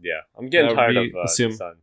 [0.00, 0.20] yeah.
[0.38, 1.78] I'm getting That tired of uh, assume- the Suns.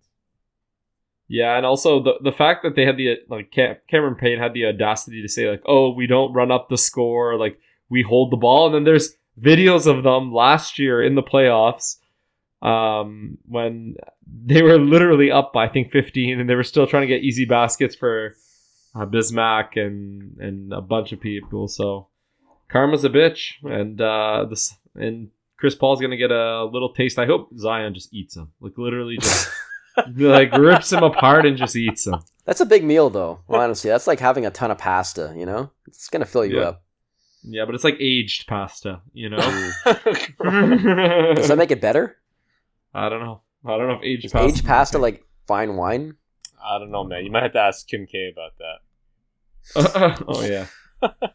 [1.28, 4.54] Yeah, and also the the fact that they had the like Cam- Cameron Payne had
[4.54, 7.58] the audacity to say like, "Oh, we don't run up the score, like
[7.90, 11.98] we hold the ball," and then there's videos of them last year in the playoffs,
[12.62, 13.96] um, when
[14.46, 17.24] they were literally up by I think 15, and they were still trying to get
[17.24, 18.36] easy baskets for
[18.96, 21.68] uh, Bismack and and a bunch of people.
[21.68, 22.08] So
[22.70, 27.18] karma's a bitch, and uh, this and Chris Paul's gonna get a little taste.
[27.20, 29.50] I hope Zion just eats him, like literally just
[30.18, 32.16] like rips him apart and just eats him.
[32.46, 33.40] That's a big meal though.
[33.50, 35.34] Honestly, that's like having a ton of pasta.
[35.38, 36.66] You know, it's gonna fill you Yeah.
[36.68, 36.84] up.
[37.44, 39.38] Yeah, but it's like aged pasta, you know.
[39.86, 42.18] Does that make it better?
[42.94, 43.42] I don't know.
[43.66, 44.48] I don't know if aged Is pasta.
[44.48, 46.16] aged pasta like fine wine?
[46.64, 47.24] I don't know, man.
[47.26, 50.24] You might have to ask Kim K about that.
[50.28, 50.68] oh yeah.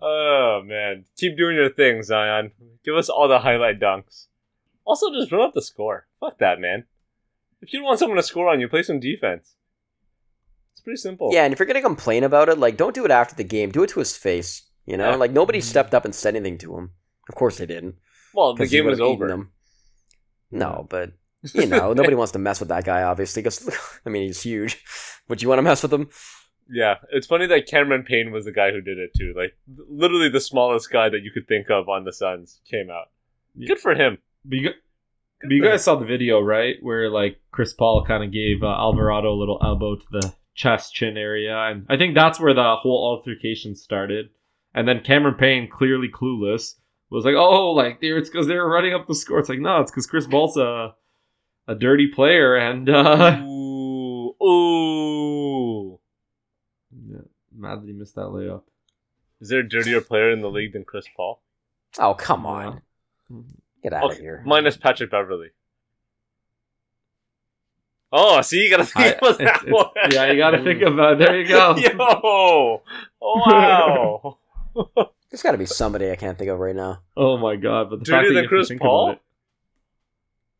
[0.00, 2.52] Oh man, keep doing your thing, Zion.
[2.84, 4.26] Give us all the highlight dunks.
[4.84, 6.06] Also, just run up the score.
[6.20, 6.84] Fuck that, man.
[7.62, 9.54] If you don't want someone to score on you, play some defense.
[10.72, 11.30] It's pretty simple.
[11.32, 13.70] Yeah, and if you're gonna complain about it, like don't do it after the game.
[13.70, 14.64] Do it to his face.
[14.84, 15.16] You know, Yeah.
[15.16, 16.90] like nobody stepped up and said anything to him.
[17.28, 17.96] Of course they didn't.
[18.36, 19.28] Well, the 'cause he game was would've eaten over.
[19.28, 19.50] them.
[20.50, 21.12] No, but
[21.54, 23.02] you know, nobody wants to mess with that guy.
[23.02, 23.68] Obviously, because
[24.06, 24.82] I mean, he's huge.
[25.28, 26.08] Would you want to mess with him?
[26.68, 29.32] Yeah, it's funny that Cameron Payne was the guy who did it too.
[29.36, 29.56] Like,
[29.88, 33.06] literally the smallest guy that you could think of on the Suns came out.
[33.54, 33.68] Yeah.
[33.68, 34.18] Good for him.
[34.44, 34.74] But you, gu-
[35.42, 36.74] but you for guys saw the video, right?
[36.82, 40.92] Where like Chris Paul kind of gave uh, Alvarado a little elbow to the chest
[40.94, 44.30] chin area, and I think that's where the whole altercation started.
[44.74, 46.74] And then Cameron Payne, clearly clueless,
[47.10, 49.58] was like, "Oh, like there, it's because they were running up the score." It's like,
[49.60, 50.94] no, it's because Chris Paul's a
[51.68, 55.98] a dirty player, and uh, Ooh, ooh.
[57.08, 57.18] yeah,
[57.56, 58.62] mad that he missed that layup.
[59.40, 61.40] Is there a dirtier player in the league than Chris Paul?
[61.98, 62.80] Oh, come on.
[63.82, 64.42] Get out of here.
[64.46, 65.48] Minus Patrick Beverley.
[68.12, 69.90] Oh, see, you gotta think I- about that it's- it's- one.
[70.12, 71.18] yeah, you got to think about.
[71.18, 71.76] There you go.
[71.76, 72.82] Yo,
[73.20, 74.38] wow.
[75.30, 77.02] There's got to be somebody I can't think of right now.
[77.16, 77.90] Oh my god!
[77.90, 79.06] But the Dirtier fact that you Chris think Paul?
[79.10, 79.22] about it.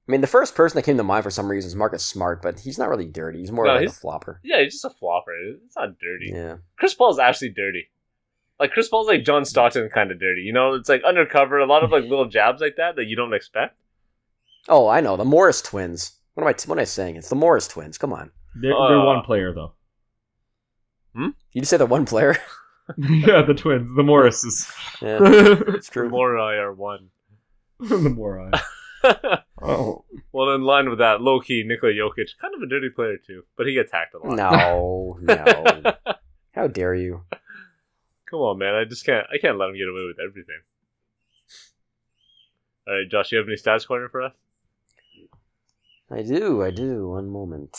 [0.09, 2.41] I mean, the first person that came to mind for some reason is Marcus Smart,
[2.43, 3.41] but he's not really dirty.
[3.41, 4.41] He's more No, like he's- a flopper.
[4.45, 5.33] yeah, he's just a flopper.
[5.65, 6.31] It's not dirty.
[6.33, 6.57] Yeah.
[6.79, 7.89] Chris Paul's actually dirty.
[8.61, 10.43] Like Chris Paul's like John Stockton kind of dirty.
[10.43, 13.17] You know, it's like undercover, a lot of like little jabs like that that you
[13.17, 13.77] don't expect.
[14.69, 16.13] Oh, I know the Morris twins.
[16.35, 16.53] What am I?
[16.67, 17.17] What am I saying?
[17.17, 17.99] It's the Morris twins.
[17.99, 18.31] Come on.
[18.55, 19.73] They're, Uh, they're one player though.
[21.15, 21.29] Hmm?
[21.53, 22.37] You just said the one player.
[22.97, 24.71] yeah, the twins, the Morrises.
[25.03, 26.09] yeah, the it's true.
[26.09, 27.11] Morai are one.
[27.79, 28.51] The Morai.
[29.61, 33.17] Oh, well, in line with that, low key Nikola Jokic, kind of a dirty player
[33.19, 34.37] too, but he gets hacked a lot.
[34.37, 35.93] No, no.
[36.55, 37.25] How dare you?
[38.31, 38.75] Come on, man.
[38.75, 39.27] I just can't.
[39.33, 40.61] I can't let him get away with everything.
[42.89, 44.33] All right, Josh, you have any stats corner for us?
[46.11, 46.63] I do.
[46.63, 47.09] I do.
[47.11, 47.77] One moment.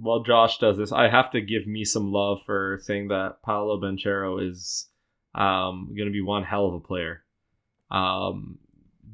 [0.00, 3.80] While Josh does this, I have to give me some love for saying that Paolo
[3.80, 4.88] Banchero is
[5.34, 7.22] um, going to be one hell of a player.
[7.90, 8.58] Um,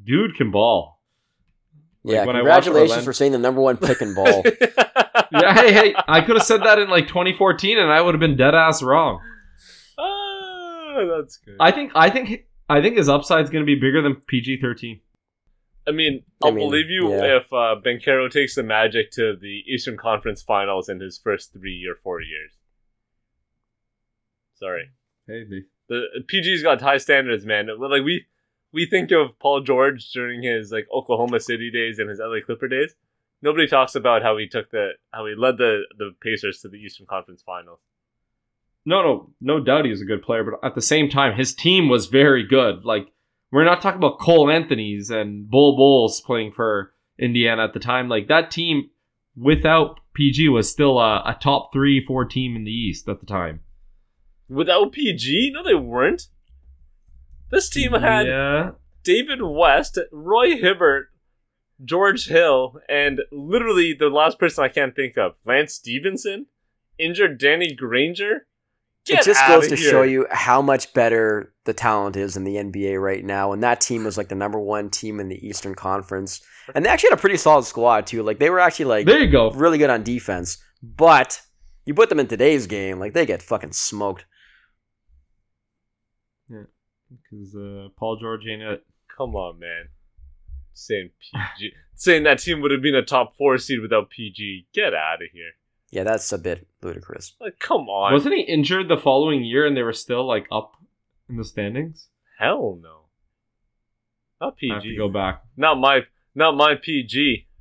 [0.05, 1.01] dude can ball.
[2.05, 2.25] Like, yeah.
[2.25, 4.43] when I watch Congratulations Orlando- for saying the number one pick and ball.
[5.33, 8.21] Yeah, hey, hey, I could have said that in like 2014, and I would have
[8.21, 9.21] been dead ass wrong.
[9.99, 11.57] ah, that's good.
[11.59, 15.01] I think, I think, I think his upside's going to be bigger than PG 13.
[15.89, 17.37] I mean, I I'll mean, believe you yeah.
[17.37, 21.87] if uh, Banchero takes the Magic to the Eastern Conference Finals in his first three
[21.89, 22.53] or four years.
[24.55, 24.91] Sorry,
[25.27, 27.69] Hey, they- the PG's got high standards, man.
[27.79, 28.27] Like we
[28.73, 32.67] we think of Paul George during his like Oklahoma City days and his LA Clipper
[32.67, 32.95] days.
[33.41, 36.79] Nobody talks about how he took the how he led the the Pacers to the
[36.79, 37.79] Eastern Conference Finals.
[38.85, 41.89] No, no, no doubt he's a good player, but at the same time, his team
[41.89, 42.85] was very good.
[42.85, 43.09] Like,
[43.57, 48.07] we're not talking about Cole Anthony's and Bull Bulls playing for Indiana at the time.
[48.07, 48.91] Like, that team
[49.35, 53.25] without PG was still a, a top three, four team in the East at the
[53.25, 53.61] time.
[54.47, 56.29] Without PG, no, they weren't.
[57.51, 58.73] This team had Yeah.
[59.03, 61.07] David West, Roy Hibbert,
[61.83, 66.49] George Hill, and literally the last person I can't think of, Lance Stephenson,
[66.99, 68.49] injured Danny Granger.
[69.07, 69.91] Get it just outta goes to here.
[69.91, 73.53] show you how much better the talent is in the NBA right now.
[73.53, 76.41] And that team was like the number one team in the Eastern Conference,
[76.75, 78.23] and they actually had a pretty solid squad too.
[78.23, 79.51] Like they were actually like There you go.
[79.53, 81.41] really good on defense, but
[81.85, 84.25] you put them in today's game, like they get fucking smoked.
[86.51, 86.65] Yeah,
[87.09, 88.85] because uh, Paul George ain't it.
[89.17, 89.89] Come on, man.
[90.75, 94.67] Saying PG, saying that team would have been a top four seed without PG.
[94.75, 95.53] Get out of here.
[95.91, 97.35] Yeah, that's a bit ludicrous.
[97.41, 98.13] Like, come on.
[98.13, 100.73] Wasn't he injured the following year and they were still, like, up
[101.29, 102.09] in the standings?
[102.39, 103.03] Hell no.
[104.41, 104.97] Not I have to PG.
[104.99, 105.43] go back.
[105.57, 106.01] Not my,
[106.35, 107.47] not my PG.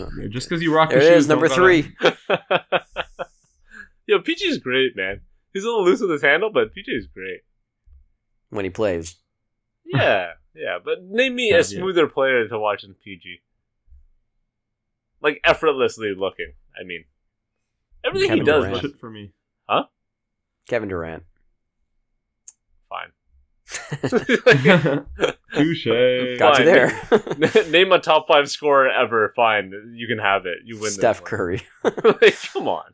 [0.00, 1.18] Oh, Just because you rock There your it shoes.
[1.24, 3.26] is, number don't gotta- three.
[4.06, 5.22] Yo, PG's great, man.
[5.52, 7.40] He's a little loose with his handle, but PG is great.
[8.50, 9.16] when he plays.
[9.84, 10.78] Yeah, yeah.
[10.84, 11.62] But name me Yeah, a yeah.
[11.62, 13.40] smoother player to watch in PG.
[15.22, 16.52] Like effortlessly looking.
[16.78, 17.04] I mean,
[18.04, 18.82] everything Kevin he does, Durant.
[18.84, 19.32] looks for me.
[19.68, 19.84] Huh?
[20.68, 21.24] Kevin Durant.
[22.88, 23.08] fine.
[25.54, 25.86] Touche.
[26.38, 26.66] Got Fine.
[26.66, 27.64] you there.
[27.70, 29.32] name a top five scorer ever.
[29.36, 30.58] Fine, you can have it.
[30.64, 30.90] You win.
[30.90, 31.22] Steph.
[31.24, 31.62] Curry.
[31.84, 32.84] like, come on.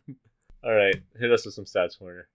[0.65, 2.29] All right, hit us with some stats corner.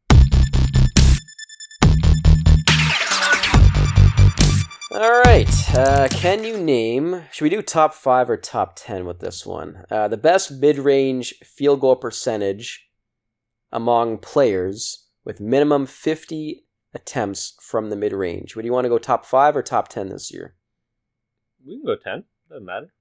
[4.91, 5.47] All right.
[5.75, 7.23] Uh, can you name?
[7.31, 9.85] Should we do top five or top ten with this one?
[9.91, 12.89] Uh, the best mid-range field goal percentage
[13.71, 16.65] among players with minimum fifty
[16.95, 18.55] attempts from the mid-range.
[18.55, 20.55] Would you want to go top five or top ten this year?
[21.63, 22.23] We can go ten.
[22.49, 22.91] Doesn't matter.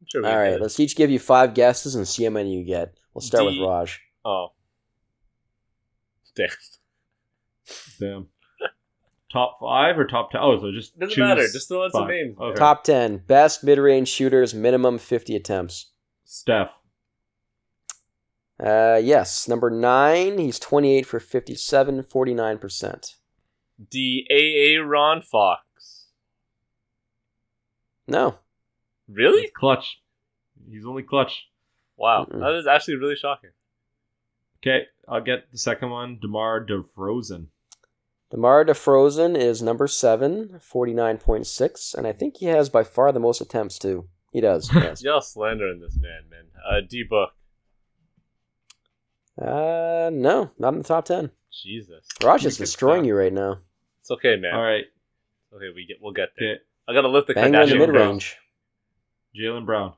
[0.00, 0.50] I'm sure we All can right.
[0.50, 0.62] hit it.
[0.62, 2.94] Let's each give you five guesses and see how many you get.
[3.14, 4.00] We'll start D- with Raj.
[4.24, 4.48] Oh.
[6.36, 6.48] Damn.
[7.98, 8.28] Damn.
[9.36, 10.40] Top five or top ten?
[10.42, 11.42] Oh, so just Doesn't matter.
[11.42, 12.10] Just throw out some five.
[12.10, 12.38] names.
[12.38, 12.56] Okay.
[12.58, 15.90] Top ten best mid-range shooters, minimum fifty attempts.
[16.24, 16.70] Steph.
[18.58, 19.46] Uh, yes.
[19.46, 23.16] Number nine, he's twenty-eight for 57, 49 percent.
[23.92, 26.06] De'Aaron Fox.
[28.08, 28.36] No.
[29.06, 29.42] Really?
[29.42, 30.00] He's clutch.
[30.70, 31.48] He's only clutch.
[31.98, 32.40] Wow, Mm-mm.
[32.40, 33.50] that is actually really shocking.
[34.62, 36.18] Okay, I'll get the second one.
[36.20, 37.48] DeMar DeRozan.
[38.30, 43.40] DeMar DeFrozen is number seven, 49.6, and I think he has by far the most
[43.40, 44.08] attempts too.
[44.32, 45.02] He does, yes.
[45.02, 46.44] Y'all slandering this man, man.
[46.68, 47.30] Uh, D book.
[49.40, 51.30] uh, no, not in the top 10.
[51.52, 52.06] Jesus.
[52.22, 53.08] Raj is destroying that.
[53.08, 53.58] you right now.
[54.00, 54.54] It's okay, man.
[54.54, 54.84] All right.
[55.54, 56.50] Okay, we get we'll get there.
[56.54, 56.60] Okay.
[56.88, 58.36] I gotta lift the Banger in the mid range.
[59.38, 59.94] Jaylen Brown.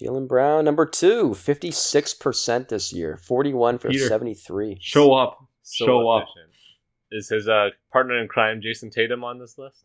[0.00, 4.06] Jaylen Brown, number two, 56% this year, 41 for Peter.
[4.06, 4.78] 73.
[4.80, 5.38] Show up.
[5.62, 6.26] So Show up.
[7.10, 7.22] Efficient.
[7.22, 9.84] Is his uh, partner in crime Jayson Tatum on this list?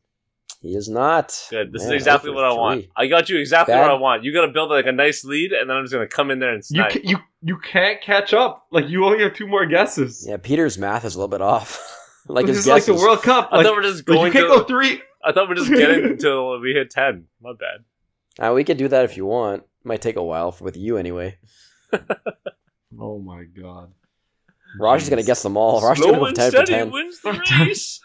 [0.62, 1.36] He is not.
[1.50, 1.72] Good.
[1.74, 2.82] This Man, is exactly what I for want.
[2.82, 2.92] three.
[2.96, 4.24] I got you exactly Bad- what I want.
[4.24, 6.38] You got to build like a nice lead, and then I'm just gonna come in
[6.40, 6.92] there and You snipe.
[6.94, 8.68] ca- you you can't catch up.
[8.72, 10.24] Like you only have two more guesses.
[10.28, 11.82] Yeah, Peter's math is a little bit off.
[12.28, 13.50] like this his is like the World Cup.
[13.52, 14.26] I Like, thought we're just like, going.
[14.28, 15.02] you can't to, go three.
[15.24, 17.26] I thought we're just getting until we hit ten.
[17.42, 18.46] My bad.
[18.48, 19.64] Uh, we could do that if you want.
[19.84, 21.38] Might take a while for, with you anyway.
[23.00, 23.92] Oh my god.
[24.80, 25.82] Raj is gonna guess them all.
[25.82, 26.92] Raj is Slow gonna go and 10 for steady 10.
[26.92, 28.00] wins the race.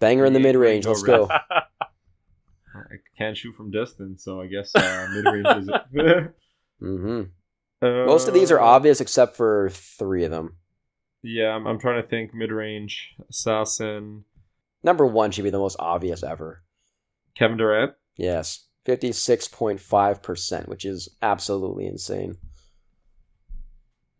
[0.00, 0.86] Banger in the mid range.
[0.86, 1.28] Let's go.
[2.74, 6.34] I can't shoot from distance, so I guess uh, mid range is it.
[6.80, 7.22] hmm
[7.82, 10.56] Uh, Most of these are obvious except for three of them.
[11.22, 12.32] Yeah, I'm, I'm trying to think.
[12.32, 14.24] Mid range, assassin,
[14.84, 16.62] Number one should be the most obvious ever.
[17.36, 17.94] Kevin Durant.
[18.16, 22.36] Yes, 56.5%, which is absolutely insane.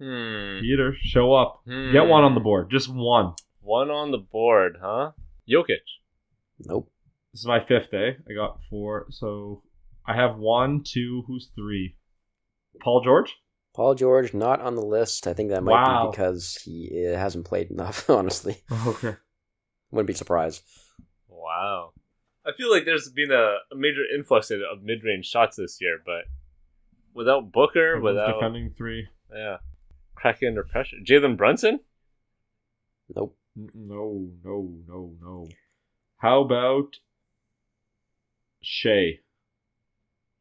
[0.01, 0.61] Hmm.
[0.61, 1.61] Peter, show up.
[1.67, 1.93] Hmm.
[1.93, 2.71] Get one on the board.
[2.71, 3.35] Just one.
[3.61, 5.13] One on the board, huh?
[5.51, 5.83] Jokic.
[6.61, 6.91] Nope.
[7.33, 8.17] This is my fifth day.
[8.29, 9.07] I got four.
[9.11, 9.63] So
[10.07, 11.25] I have one, two.
[11.27, 11.97] Who's three?
[12.81, 13.35] Paul George.
[13.75, 15.27] Paul George not on the list.
[15.27, 16.07] I think that might Wow.
[16.07, 18.09] be because he uh, hasn't played enough.
[18.11, 19.15] Honestly, Okay.
[19.91, 20.63] wouldn't be surprised.
[21.29, 21.93] Wow.
[22.47, 25.99] I feel like there's been a, a major influx of, of mid-range shots this year,
[26.05, 26.25] but
[27.15, 29.07] without Booker, without defending three.
[29.35, 29.59] yeah,
[30.19, 30.97] cracking under pressure.
[31.05, 31.81] Jalen Brunson.
[33.15, 33.37] Nope.
[33.57, 35.49] No, no, no, no.
[36.19, 36.97] How about
[38.61, 39.21] Shea?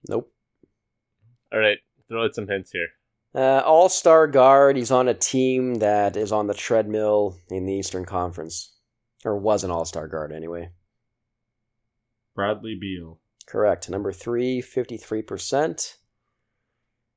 [0.10, 0.32] Nope.
[1.52, 2.88] All right, throw out some hints here.
[3.34, 4.76] Uh, All star guard.
[4.78, 8.74] He's on a team that is on the treadmill in the Eastern Conference,
[9.24, 10.70] or was an all star guard anyway.
[12.36, 13.20] Bradley Beal.
[13.48, 13.90] Correct.
[13.90, 15.97] Number three, 53%.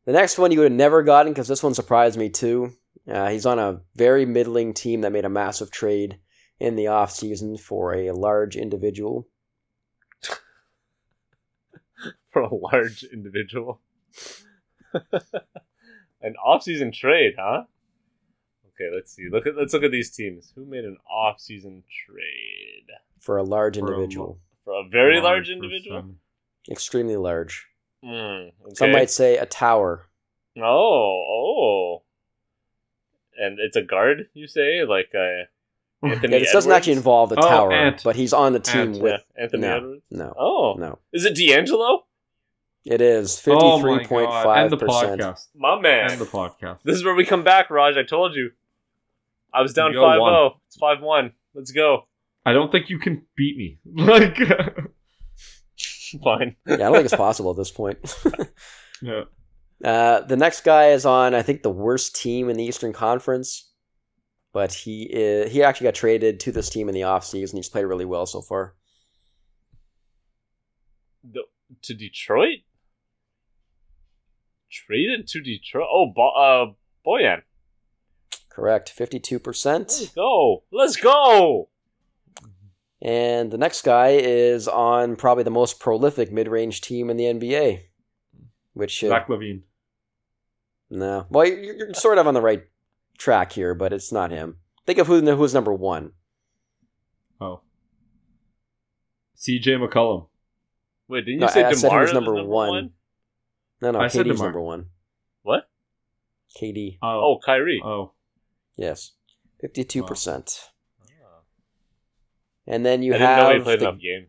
[0.07, 2.73] The next one you would have never gotten because this one surprised me too.
[3.09, 6.19] Uh, he's on a very middling team that made a massive trade
[6.59, 9.27] in the offseason for a large individual.
[12.31, 13.81] For a large individual.
[16.23, 17.65] an off-season trade, huh?
[18.69, 19.29] Okay, let's see.
[19.31, 20.53] Look at let's look at these teams.
[20.55, 22.87] Who made an off-season trade
[23.19, 24.39] For a large For a individual.
[24.65, 26.15] for a very large Large individual?
[26.71, 27.67] Extremely large.
[28.05, 30.07] Hmm, Some might say a tower.
[30.59, 32.03] Oh, oh.
[33.39, 34.85] And it's a guard, you say?
[34.85, 35.45] Like uh,
[36.07, 38.03] Anthony Yeah, this doesn't actually involve the Oh, tower, Ant.
[38.03, 39.21] but he's on the team Ant, with.
[39.37, 39.77] Yeah, Anthony no.
[39.77, 40.03] Edwards?
[40.11, 40.75] No, Oh.
[40.79, 40.99] no.
[41.13, 42.05] Is it D'Angelo?
[42.85, 44.71] It is Oh my 53.5%.
[44.71, 45.47] the podcast.
[45.55, 46.11] My man.
[46.13, 46.79] End the podcast.
[46.83, 47.97] This is where we come back, Raj.
[47.97, 48.51] I told you.
[49.53, 50.33] I was down You go 5 one.
[50.33, 50.61] 0.
[50.69, 51.33] It's 5 1.
[51.55, 52.07] Let's go.
[52.47, 53.79] I don't think you can beat me.
[53.95, 54.39] Like,
[56.25, 56.57] Fine.
[56.67, 57.99] yeah, I don't think it's possible at this point.
[59.03, 59.23] yeah.
[59.85, 63.71] Uh, the next guy is on, I think, the worst team in the Eastern Conference,
[64.53, 67.55] but he is, he actually got traded to this team in the offseason.
[67.55, 68.75] He's played really well so far.
[71.25, 71.43] The,
[71.83, 72.59] to Detroit?
[74.71, 75.87] Traded to Detroit?
[75.91, 76.73] Oh, Bo- uh,
[77.07, 77.43] Bojan.
[78.51, 80.15] Correct, Let's 52%.
[80.15, 80.65] go.
[80.73, 81.71] Let's go.
[83.03, 87.25] And the next guy is on probably the most prolific mid range team in the
[87.25, 87.81] NBA,
[88.75, 89.09] which should.
[89.09, 89.63] Zach LaVine.
[90.91, 91.27] No.
[91.31, 92.65] Well, you're, you're sort of on the right
[93.17, 94.57] track here, but it's not him.
[94.87, 96.13] Think of who who's number one.
[97.41, 97.61] Oh.
[99.39, 100.27] CJ McCollum.
[101.09, 102.69] Wait, didn't you No, say I- I said he was was number number, one.
[102.69, 102.91] one?
[103.81, 104.87] No, no, I said KD's number one.
[105.43, 105.71] What?
[106.61, 106.99] KD.
[107.03, 107.09] Oh.
[107.09, 107.81] Oh, Kyrie.
[107.83, 108.13] Oh.
[108.77, 109.13] Yes.
[109.65, 110.03] 52%.
[110.69, 110.70] Oh.
[112.67, 113.49] And then you I didn't have.
[113.49, 114.29] know he played the- enough games.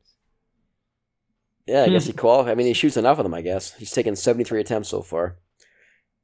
[1.67, 2.51] Yeah, I guess he qualified.
[2.51, 3.73] I mean, he shoots enough of them, I guess.
[3.75, 5.37] He's taken 73 attempts so far.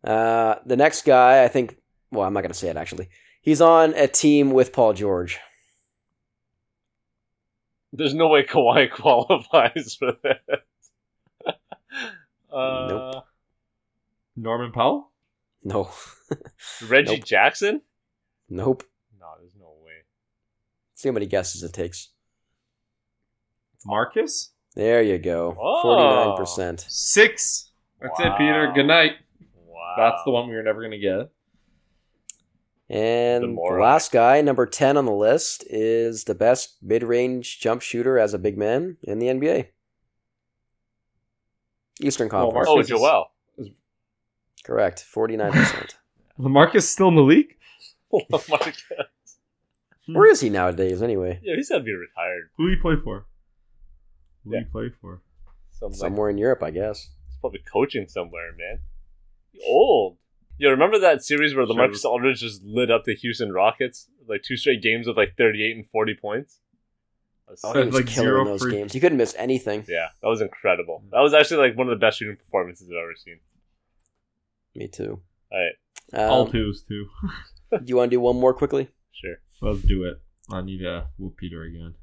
[0.04, 1.78] Uh, the next guy, I think,
[2.12, 3.10] well, I'm not going to say it actually.
[3.42, 5.40] He's on a team with Paul George.
[7.94, 10.64] There's no way Kawhi qualifies for that.
[12.54, 13.24] uh, Nope.
[14.36, 15.12] Norman Powell?
[15.64, 15.90] No.
[16.88, 17.26] Reggie Nope.
[17.26, 17.82] Jackson?
[18.50, 18.84] nope.
[19.20, 19.94] No, there's no way.
[20.98, 22.10] See how many guesses it takes.
[23.86, 24.50] Marcus?
[24.76, 25.56] There you go.
[25.62, 26.36] Oh.
[26.40, 26.84] 49%.
[26.90, 27.70] Six.
[28.02, 28.72] That's it, Peter.
[28.74, 29.12] Good night.
[29.68, 29.94] Wow.
[29.96, 31.30] That's the one we were never going to get.
[32.90, 37.60] And The the, last guy, number 10 on the list, is the best mid range
[37.60, 39.68] jump shooter as a big man in the NBA.
[42.02, 42.68] Eastern Well, Conference.
[42.70, 43.32] Oh, Marcus is- oh, Joel.
[44.64, 45.06] Correct.
[45.14, 45.94] 49%.
[46.40, 47.56] LaMarcus still in the league?
[48.32, 48.84] Marcus.
[50.08, 51.40] Where is he nowadays, anyway?
[51.44, 52.50] Yeah, he's gotta be retired.
[52.58, 53.26] Who do you play for?
[54.44, 54.60] Who Yeah.
[54.62, 55.22] do you play for?
[55.72, 57.10] Some, like, Somewhere in Europe, I guess.
[57.28, 58.80] he's probably coaching somewhere, man.
[59.52, 60.18] He old.
[60.58, 61.76] Yo, remember that series where Sure.
[61.76, 64.10] Marcus Aldridge just lit up the Houston Rockets?
[64.28, 66.60] Like two straight games with like 38 and 40 points?
[67.46, 68.94] That was Oh, So he was like killing zero those free- games.
[68.94, 69.86] He couldn't miss anything.
[69.88, 71.04] Yeah, that was incredible.
[71.12, 73.40] That was actually like one of the best shooting performances I've ever seen.
[74.76, 75.22] Me too.
[75.52, 75.76] All right,
[76.20, 77.08] All Um, twos, too.
[77.72, 78.90] do you want to do one more quickly?
[79.12, 79.36] sure.
[79.62, 80.22] Let's do it.
[80.52, 81.96] I need to whoop Peter again.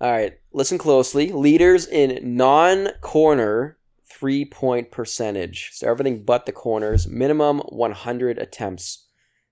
[0.00, 1.32] All right, listen closely.
[1.32, 5.70] Leaders in non corner three point percentage.
[5.72, 9.06] So everything but the corners, minimum 100 attempts.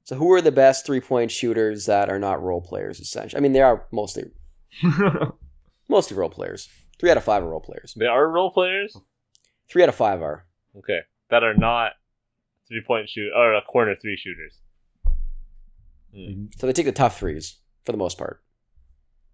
[0.04, 3.38] So who are the best three point shooters that are not role players, essentially?
[3.38, 4.24] I mean, they are mostly
[5.88, 6.68] mostly role players.
[6.98, 7.94] Three out of five are role players.
[7.96, 8.96] They are role players.
[9.70, 10.44] Three out of five are.
[10.78, 11.92] Okay, that are not
[12.68, 14.58] three point shoot or corner three shooters.
[16.14, 16.46] Hmm.
[16.56, 18.42] So they take the tough threes for the most part.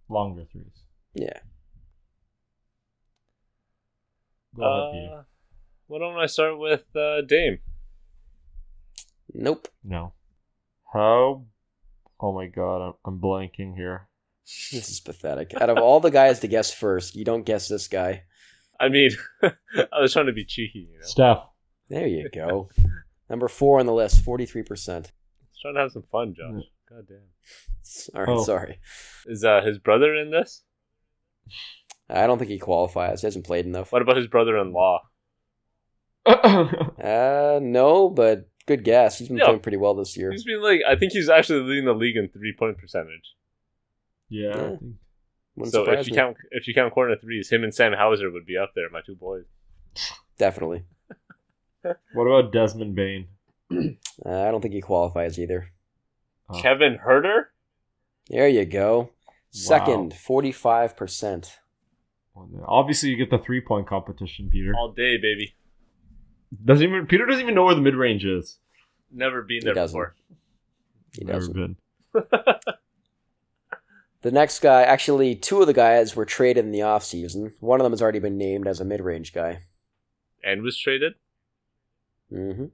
[0.09, 0.85] Longer threes.
[1.15, 1.39] Yeah.
[4.57, 5.15] Go ahead, Peter.
[5.19, 5.23] Uh,
[5.87, 7.59] why don't I start with uh, Dame?
[9.33, 9.69] Nope.
[9.85, 10.13] No.
[10.93, 11.45] How?
[12.21, 14.09] Oh my god, I'm, I'm blanking here.
[14.73, 15.55] This is pathetic.
[15.61, 18.25] Out of all the guys to guess first, you don't guess this guy.
[18.81, 19.11] I mean,
[19.43, 21.07] I was trying to be cheeky, you know.
[21.07, 21.47] Steph.
[21.89, 22.69] There you go.
[23.29, 25.11] Number four on the list, 43%.
[25.61, 26.65] I trying to have some fun, Josh.
[26.89, 27.19] God damn.
[27.83, 28.43] Sorry, Oh.
[28.45, 28.79] sorry.
[29.27, 30.63] Is uh, his brother in this?
[32.09, 33.21] I don't think he qualifies.
[33.21, 33.93] He hasn't played enough.
[33.93, 35.01] What about his brother-in-law?
[36.27, 39.19] Uh, no, but good guess.
[39.19, 39.47] He's been Yeah.
[39.47, 40.31] playing pretty well this year.
[40.31, 43.35] He's been like, I think he's actually leading the league in three-point percentage.
[44.29, 44.55] yeah.
[44.57, 44.77] Yeah.
[45.57, 46.17] Wouldn't so if you me.
[46.19, 49.01] count, if you count corner threes, him and Sam Hauser would be up there, my
[49.05, 49.45] two boys.
[50.39, 50.85] Definitely.
[51.83, 53.27] What about Desmond Bane?
[53.71, 53.89] Uh,
[54.25, 55.69] I don't think he qualifies either.
[56.49, 56.61] Oh.
[56.61, 57.45] Kevin Huerter.
[58.29, 59.11] There you go.
[59.51, 61.51] Second, 45%.
[62.67, 64.73] Obviously, you get the three point competition, Peter.
[64.77, 65.55] all day, baby.
[66.65, 68.59] Doesn't even Peter doesn't even know where the mid range is.
[69.13, 69.95] Never been He there doesn't.
[69.95, 70.15] before.
[71.17, 71.53] He Never doesn't.
[71.55, 71.77] been.
[74.23, 77.55] The next guy, actually, two of the guys were traded in the offseason.
[77.61, 79.61] One of them has already been named as a mid range guy.
[80.45, 81.15] and was traded.
[82.29, 82.67] hmm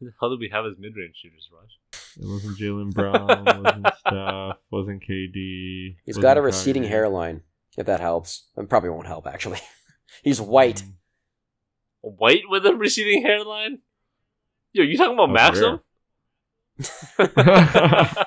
[0.00, 1.70] Who the hell did we have as mid-range shooters, Raj?
[2.18, 3.44] It wasn't Jaylen Brown.
[3.44, 4.56] wasn't Steph.
[4.70, 5.96] Wasn't KD.
[6.04, 6.90] He's wasn't got a receding Kyrie.
[6.92, 7.42] hairline,
[7.78, 8.48] if that helps.
[8.56, 9.60] It probably won't help, actually.
[10.22, 10.82] He's white.
[10.82, 10.92] Mm.
[12.18, 13.78] White with a receding hairline.
[14.72, 15.80] Yo, you talking about That's
[17.18, 18.26] Maxim?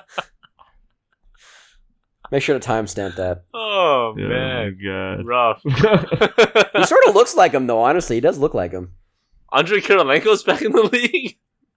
[2.30, 3.44] Make sure to timestamp that.
[3.52, 5.26] oh Yeah, man, God.
[5.26, 5.62] rough.
[5.64, 8.16] He sort of looks like him, though, honestly.
[8.16, 8.92] He does look like him.
[9.52, 11.19] Andre Kirilenko's back in the league.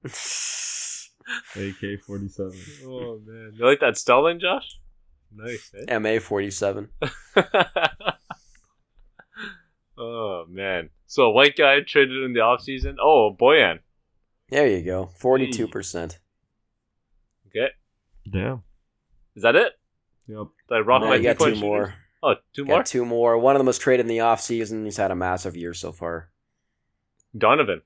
[0.05, 2.59] AK forty seven.
[2.85, 4.79] Oh man, you like that Stalin, Josh?
[5.35, 5.71] Nice.
[5.87, 5.97] Eh?
[5.97, 6.89] MA 47.
[9.97, 12.95] oh man, so a white guy traded in the offseason.
[13.01, 13.79] Oh, Bojan.
[14.49, 15.09] There you go.
[15.19, 16.17] 42%.
[17.47, 17.69] Okay,
[18.29, 18.61] Damn.
[19.35, 19.73] is that it?
[20.27, 20.47] Yep.
[20.69, 21.61] Did I rock No, my you got three-point two shooters?
[21.61, 21.93] more.
[22.21, 22.77] Oh, two more.
[22.77, 23.37] Got two more.
[23.37, 24.85] One of them was traded in the offseason.
[24.85, 26.29] He's had a massive year so far.
[27.37, 27.81] Donovan.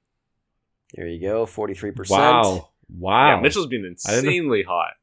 [0.93, 1.45] There you go.
[1.45, 2.09] 43%.
[2.09, 2.69] Wow.
[2.89, 3.35] Wow.
[3.35, 4.93] Yeah, Mitchell's been insanely hot.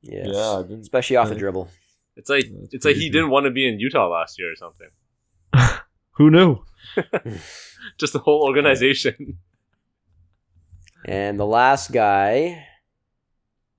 [0.00, 0.28] Yes.
[0.30, 1.68] Yeah, I Especially off the dribble.
[2.16, 4.56] It's like That's it's like he didn't want to be in Utah last year or
[4.56, 4.88] something.
[6.12, 6.60] Who knew?
[7.98, 9.38] Just the whole organization.
[11.04, 12.66] And the last guy.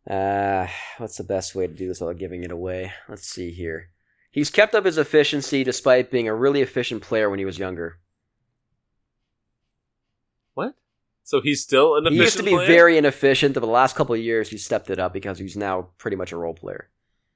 [0.09, 0.67] Uh,
[0.99, 2.93] what's the best way to do this without giving it away?
[3.09, 3.89] Let's see here.
[4.31, 7.99] He's kept up his efficiency despite being a really efficient player when he was younger.
[10.53, 10.75] what?
[11.27, 12.67] So he's still an He efficient used to be player?
[12.67, 15.89] very inefficient, but the last couple of years he stepped it up because he's now
[15.97, 16.87] pretty much a role player.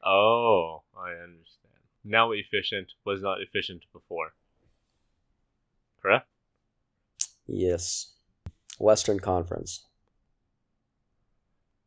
[0.02, 1.74] Oh, I understand.
[2.06, 4.32] Now efficient was not efficient before.
[6.02, 6.26] Correct?
[7.48, 8.14] Yes.
[8.80, 9.84] Western Conference.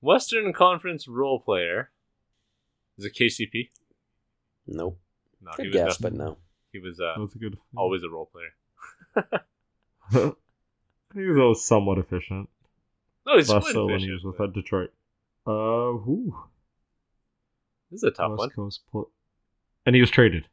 [0.02, 1.90] Western Conference role player.
[2.98, 3.70] Is it KCP?
[4.66, 5.00] Nope.
[5.40, 6.36] No, he Good was guess, def- but no.
[6.70, 7.56] he was uh, That's a good.
[7.74, 10.34] always a role player.
[11.14, 12.48] he was always somewhat efficient.
[13.26, 14.08] No, he's Less quite so when efficient.
[14.08, 14.92] he was with but Detroit.
[15.46, 16.36] Uh, who?
[17.90, 18.50] This is a tough West one.
[18.50, 19.10] Coast pl-
[19.86, 20.46] and he was traded.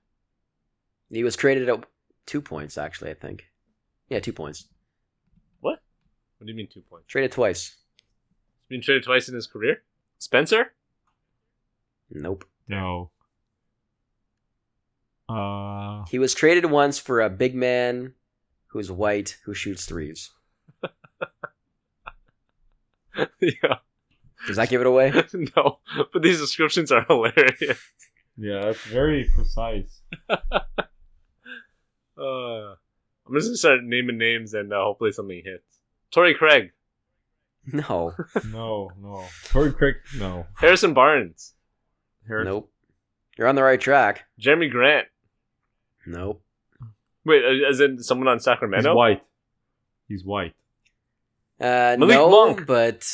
[1.09, 1.83] He was traded at
[2.25, 3.45] two points, actually, I think.
[4.09, 4.67] Yeah, two points.
[5.61, 5.79] What?
[6.37, 7.07] What do you mean two points?
[7.07, 7.75] Traded twice.
[8.69, 9.83] He's been traded twice in his career?
[10.19, 10.73] Spencer?
[12.09, 12.45] Nope.
[12.67, 13.09] No.
[15.29, 18.13] Uh, He was traded once for a big man
[18.67, 20.29] who's white who shoots threes.
[23.41, 23.75] yeah.
[24.47, 25.11] Does that give it away?
[25.55, 25.79] no,
[26.13, 27.79] but these descriptions are hilarious.
[28.37, 30.01] yeah, that's very precise.
[32.17, 32.73] Uh,
[33.25, 35.63] I'm just gonna start naming names and uh, hopefully something hits.
[36.11, 36.71] Torrey Craig,
[37.65, 38.13] No.
[38.45, 39.25] No, no.
[39.45, 40.45] Torrey Craig, no.
[40.57, 41.53] Harrison Barnes,
[42.27, 42.71] Harris- Nope.
[43.37, 44.25] You're on the right track.
[44.39, 45.07] Jerami Grant.
[46.05, 46.43] Nope.
[47.25, 48.77] Wait, uh, as in someone on Sacramento?
[48.77, 48.97] He's Sacramento?
[48.97, 49.23] white.
[50.07, 50.53] He's white.
[51.61, 52.65] Uh, Malik no, Monk.
[52.65, 53.07] but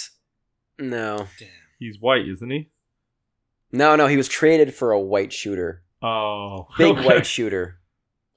[0.80, 1.28] no.
[1.40, 1.50] Damn.
[1.80, 2.70] He's white, isn't he?
[3.72, 5.84] No, no, he was traded for a white shooter.
[6.02, 7.06] Oh, Big okay.
[7.06, 7.80] white shooter.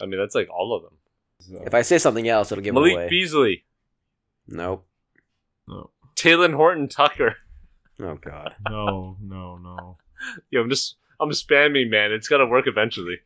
[0.02, 1.62] I mean, that's like all of them.
[1.66, 3.08] If I say something else, it'll give it Malik away.
[3.08, 3.64] Beasley,
[4.46, 4.86] nope.
[5.68, 7.36] no, Talen Horton Tucker.
[8.02, 8.54] Oh god.
[8.68, 9.98] no, no, no.
[10.50, 12.12] Yo, I'm just I'm spamming, man.
[12.12, 13.16] It's gotta work eventually.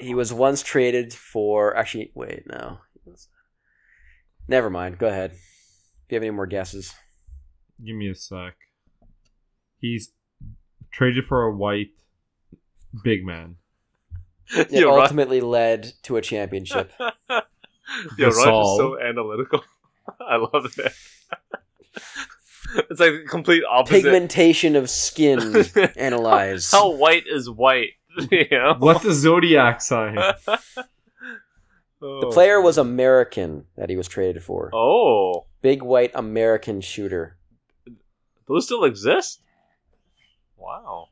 [0.00, 2.78] He was once traded for actually wait, no.
[4.48, 4.98] Never mind.
[4.98, 5.32] Go ahead.
[6.12, 6.94] If you have any more guesses.
[7.82, 8.54] Give me a sec.
[9.78, 10.12] He's
[10.90, 11.92] traded for a white
[13.02, 13.56] big man.
[14.54, 16.92] It Yo, Ryan, ultimately led to a championship.
[16.98, 17.46] Yo, Ryan's
[18.18, 18.76] just Gasol.
[18.76, 19.64] so analytical.
[20.20, 20.92] I love it.
[22.90, 24.02] it's like the complete opposite.
[24.02, 25.64] Pigmentation of skin
[25.96, 26.72] analyzed.
[26.72, 27.92] How white is white?
[28.30, 28.74] you know?
[28.78, 30.16] What's the zodiac sign?
[32.02, 32.82] The player was oh.
[32.82, 34.70] American that he was traded for.
[34.74, 37.38] Oh, Big white American shooter.
[38.48, 39.40] those still exist?
[40.56, 41.08] Wow.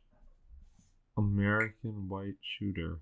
[1.17, 2.99] American white shooter.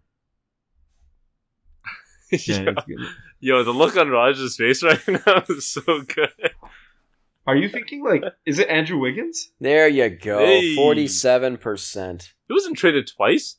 [2.30, 2.38] yo,
[2.86, 3.06] Yeah,
[3.40, 6.30] yo, the look on Raj's face right now is so good.
[7.46, 9.50] Are you thinking like is it Andrew Wiggins?
[9.58, 10.38] There you go.
[10.40, 10.76] Hey.
[10.76, 12.34] Forty-seven percent.
[12.46, 13.56] He wasn't traded twice.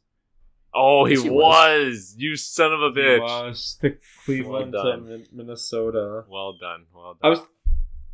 [0.72, 1.40] Oh, he, he was.
[1.42, 2.16] was.
[2.16, 3.16] You son of a bitch.
[3.16, 5.26] He Was to Cleveland Well to done.
[5.34, 6.26] Minnesota.
[6.30, 6.86] Well done.
[6.94, 7.20] Well done.
[7.24, 7.40] I was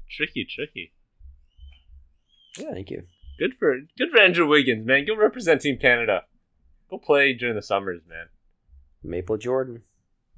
[0.10, 0.92] tricky, tricky.
[2.58, 3.04] Yeah, thank you.
[3.38, 5.06] Good for good for Andrew Wiggins, man.
[5.06, 6.24] Go represent Team Canada.
[6.90, 8.28] Go play during the summers, man.
[9.04, 9.82] Maple Jordan.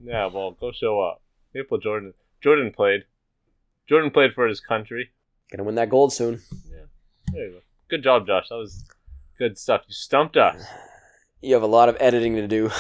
[0.04, 1.22] Yeah, well, go show up.
[1.54, 2.14] Maple Jordan.
[2.42, 3.06] Jordan played.
[3.88, 5.12] Jordan played for his country.
[5.52, 6.42] Gonna win that gold soon.
[6.70, 6.86] Yeah.
[7.32, 7.60] There you go.
[7.90, 8.50] Good job, Josh.
[8.50, 8.84] That was
[9.38, 9.82] good stuff.
[9.88, 10.64] You stumped us.
[11.40, 12.64] You have a lot of editing to do.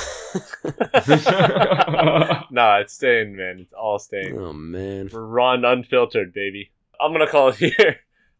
[2.50, 3.60] nah, it's staying, man.
[3.60, 4.36] It's all staying.
[4.36, 5.12] oh man.
[5.14, 6.72] We're raw and unfiltered, baby.
[7.02, 7.98] I'm gonna call it here.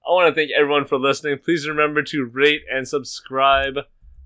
[0.08, 1.38] I want to thank everyone for listening.
[1.44, 3.76] Please remember to rate and subscribe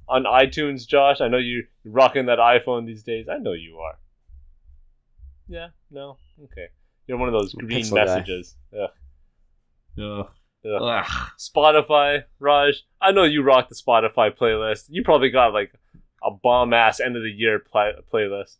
[0.07, 1.21] on iTunes, Josh.
[1.21, 3.27] I know you're rocking that iPhone these days.
[3.29, 3.97] I know you are.
[5.47, 6.67] Yeah, no, okay.
[7.07, 8.05] You're one of those green pixel guy.
[8.05, 8.55] messages.
[8.73, 8.89] Ugh.
[9.99, 10.27] Ugh.
[10.65, 10.81] Ugh.
[10.81, 11.29] Ugh.
[11.39, 12.83] Spotify, Raj.
[13.01, 14.85] I know you rock the Spotify playlist.
[14.89, 15.73] You probably got like
[16.23, 18.57] a bomb ass end of the year pla- playlist.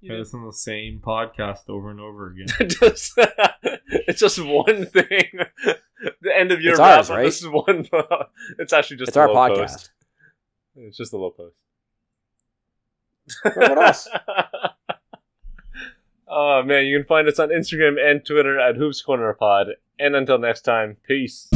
[0.00, 2.46] You It's on the same podcast over and over again.
[2.68, 3.14] just,
[3.88, 5.24] it's just one thing.
[6.22, 7.24] the end of your It's wrap ours, right?
[7.24, 7.88] This is one.
[8.58, 9.58] it's actually just It's a our low podcast.
[9.58, 9.90] Post.
[10.76, 11.56] It's just a low post.
[13.42, 14.08] What else?
[16.28, 19.68] oh man, you can find us on Instagram and Twitter at Hoops Corner Pod.
[19.98, 21.48] And until next time, peace.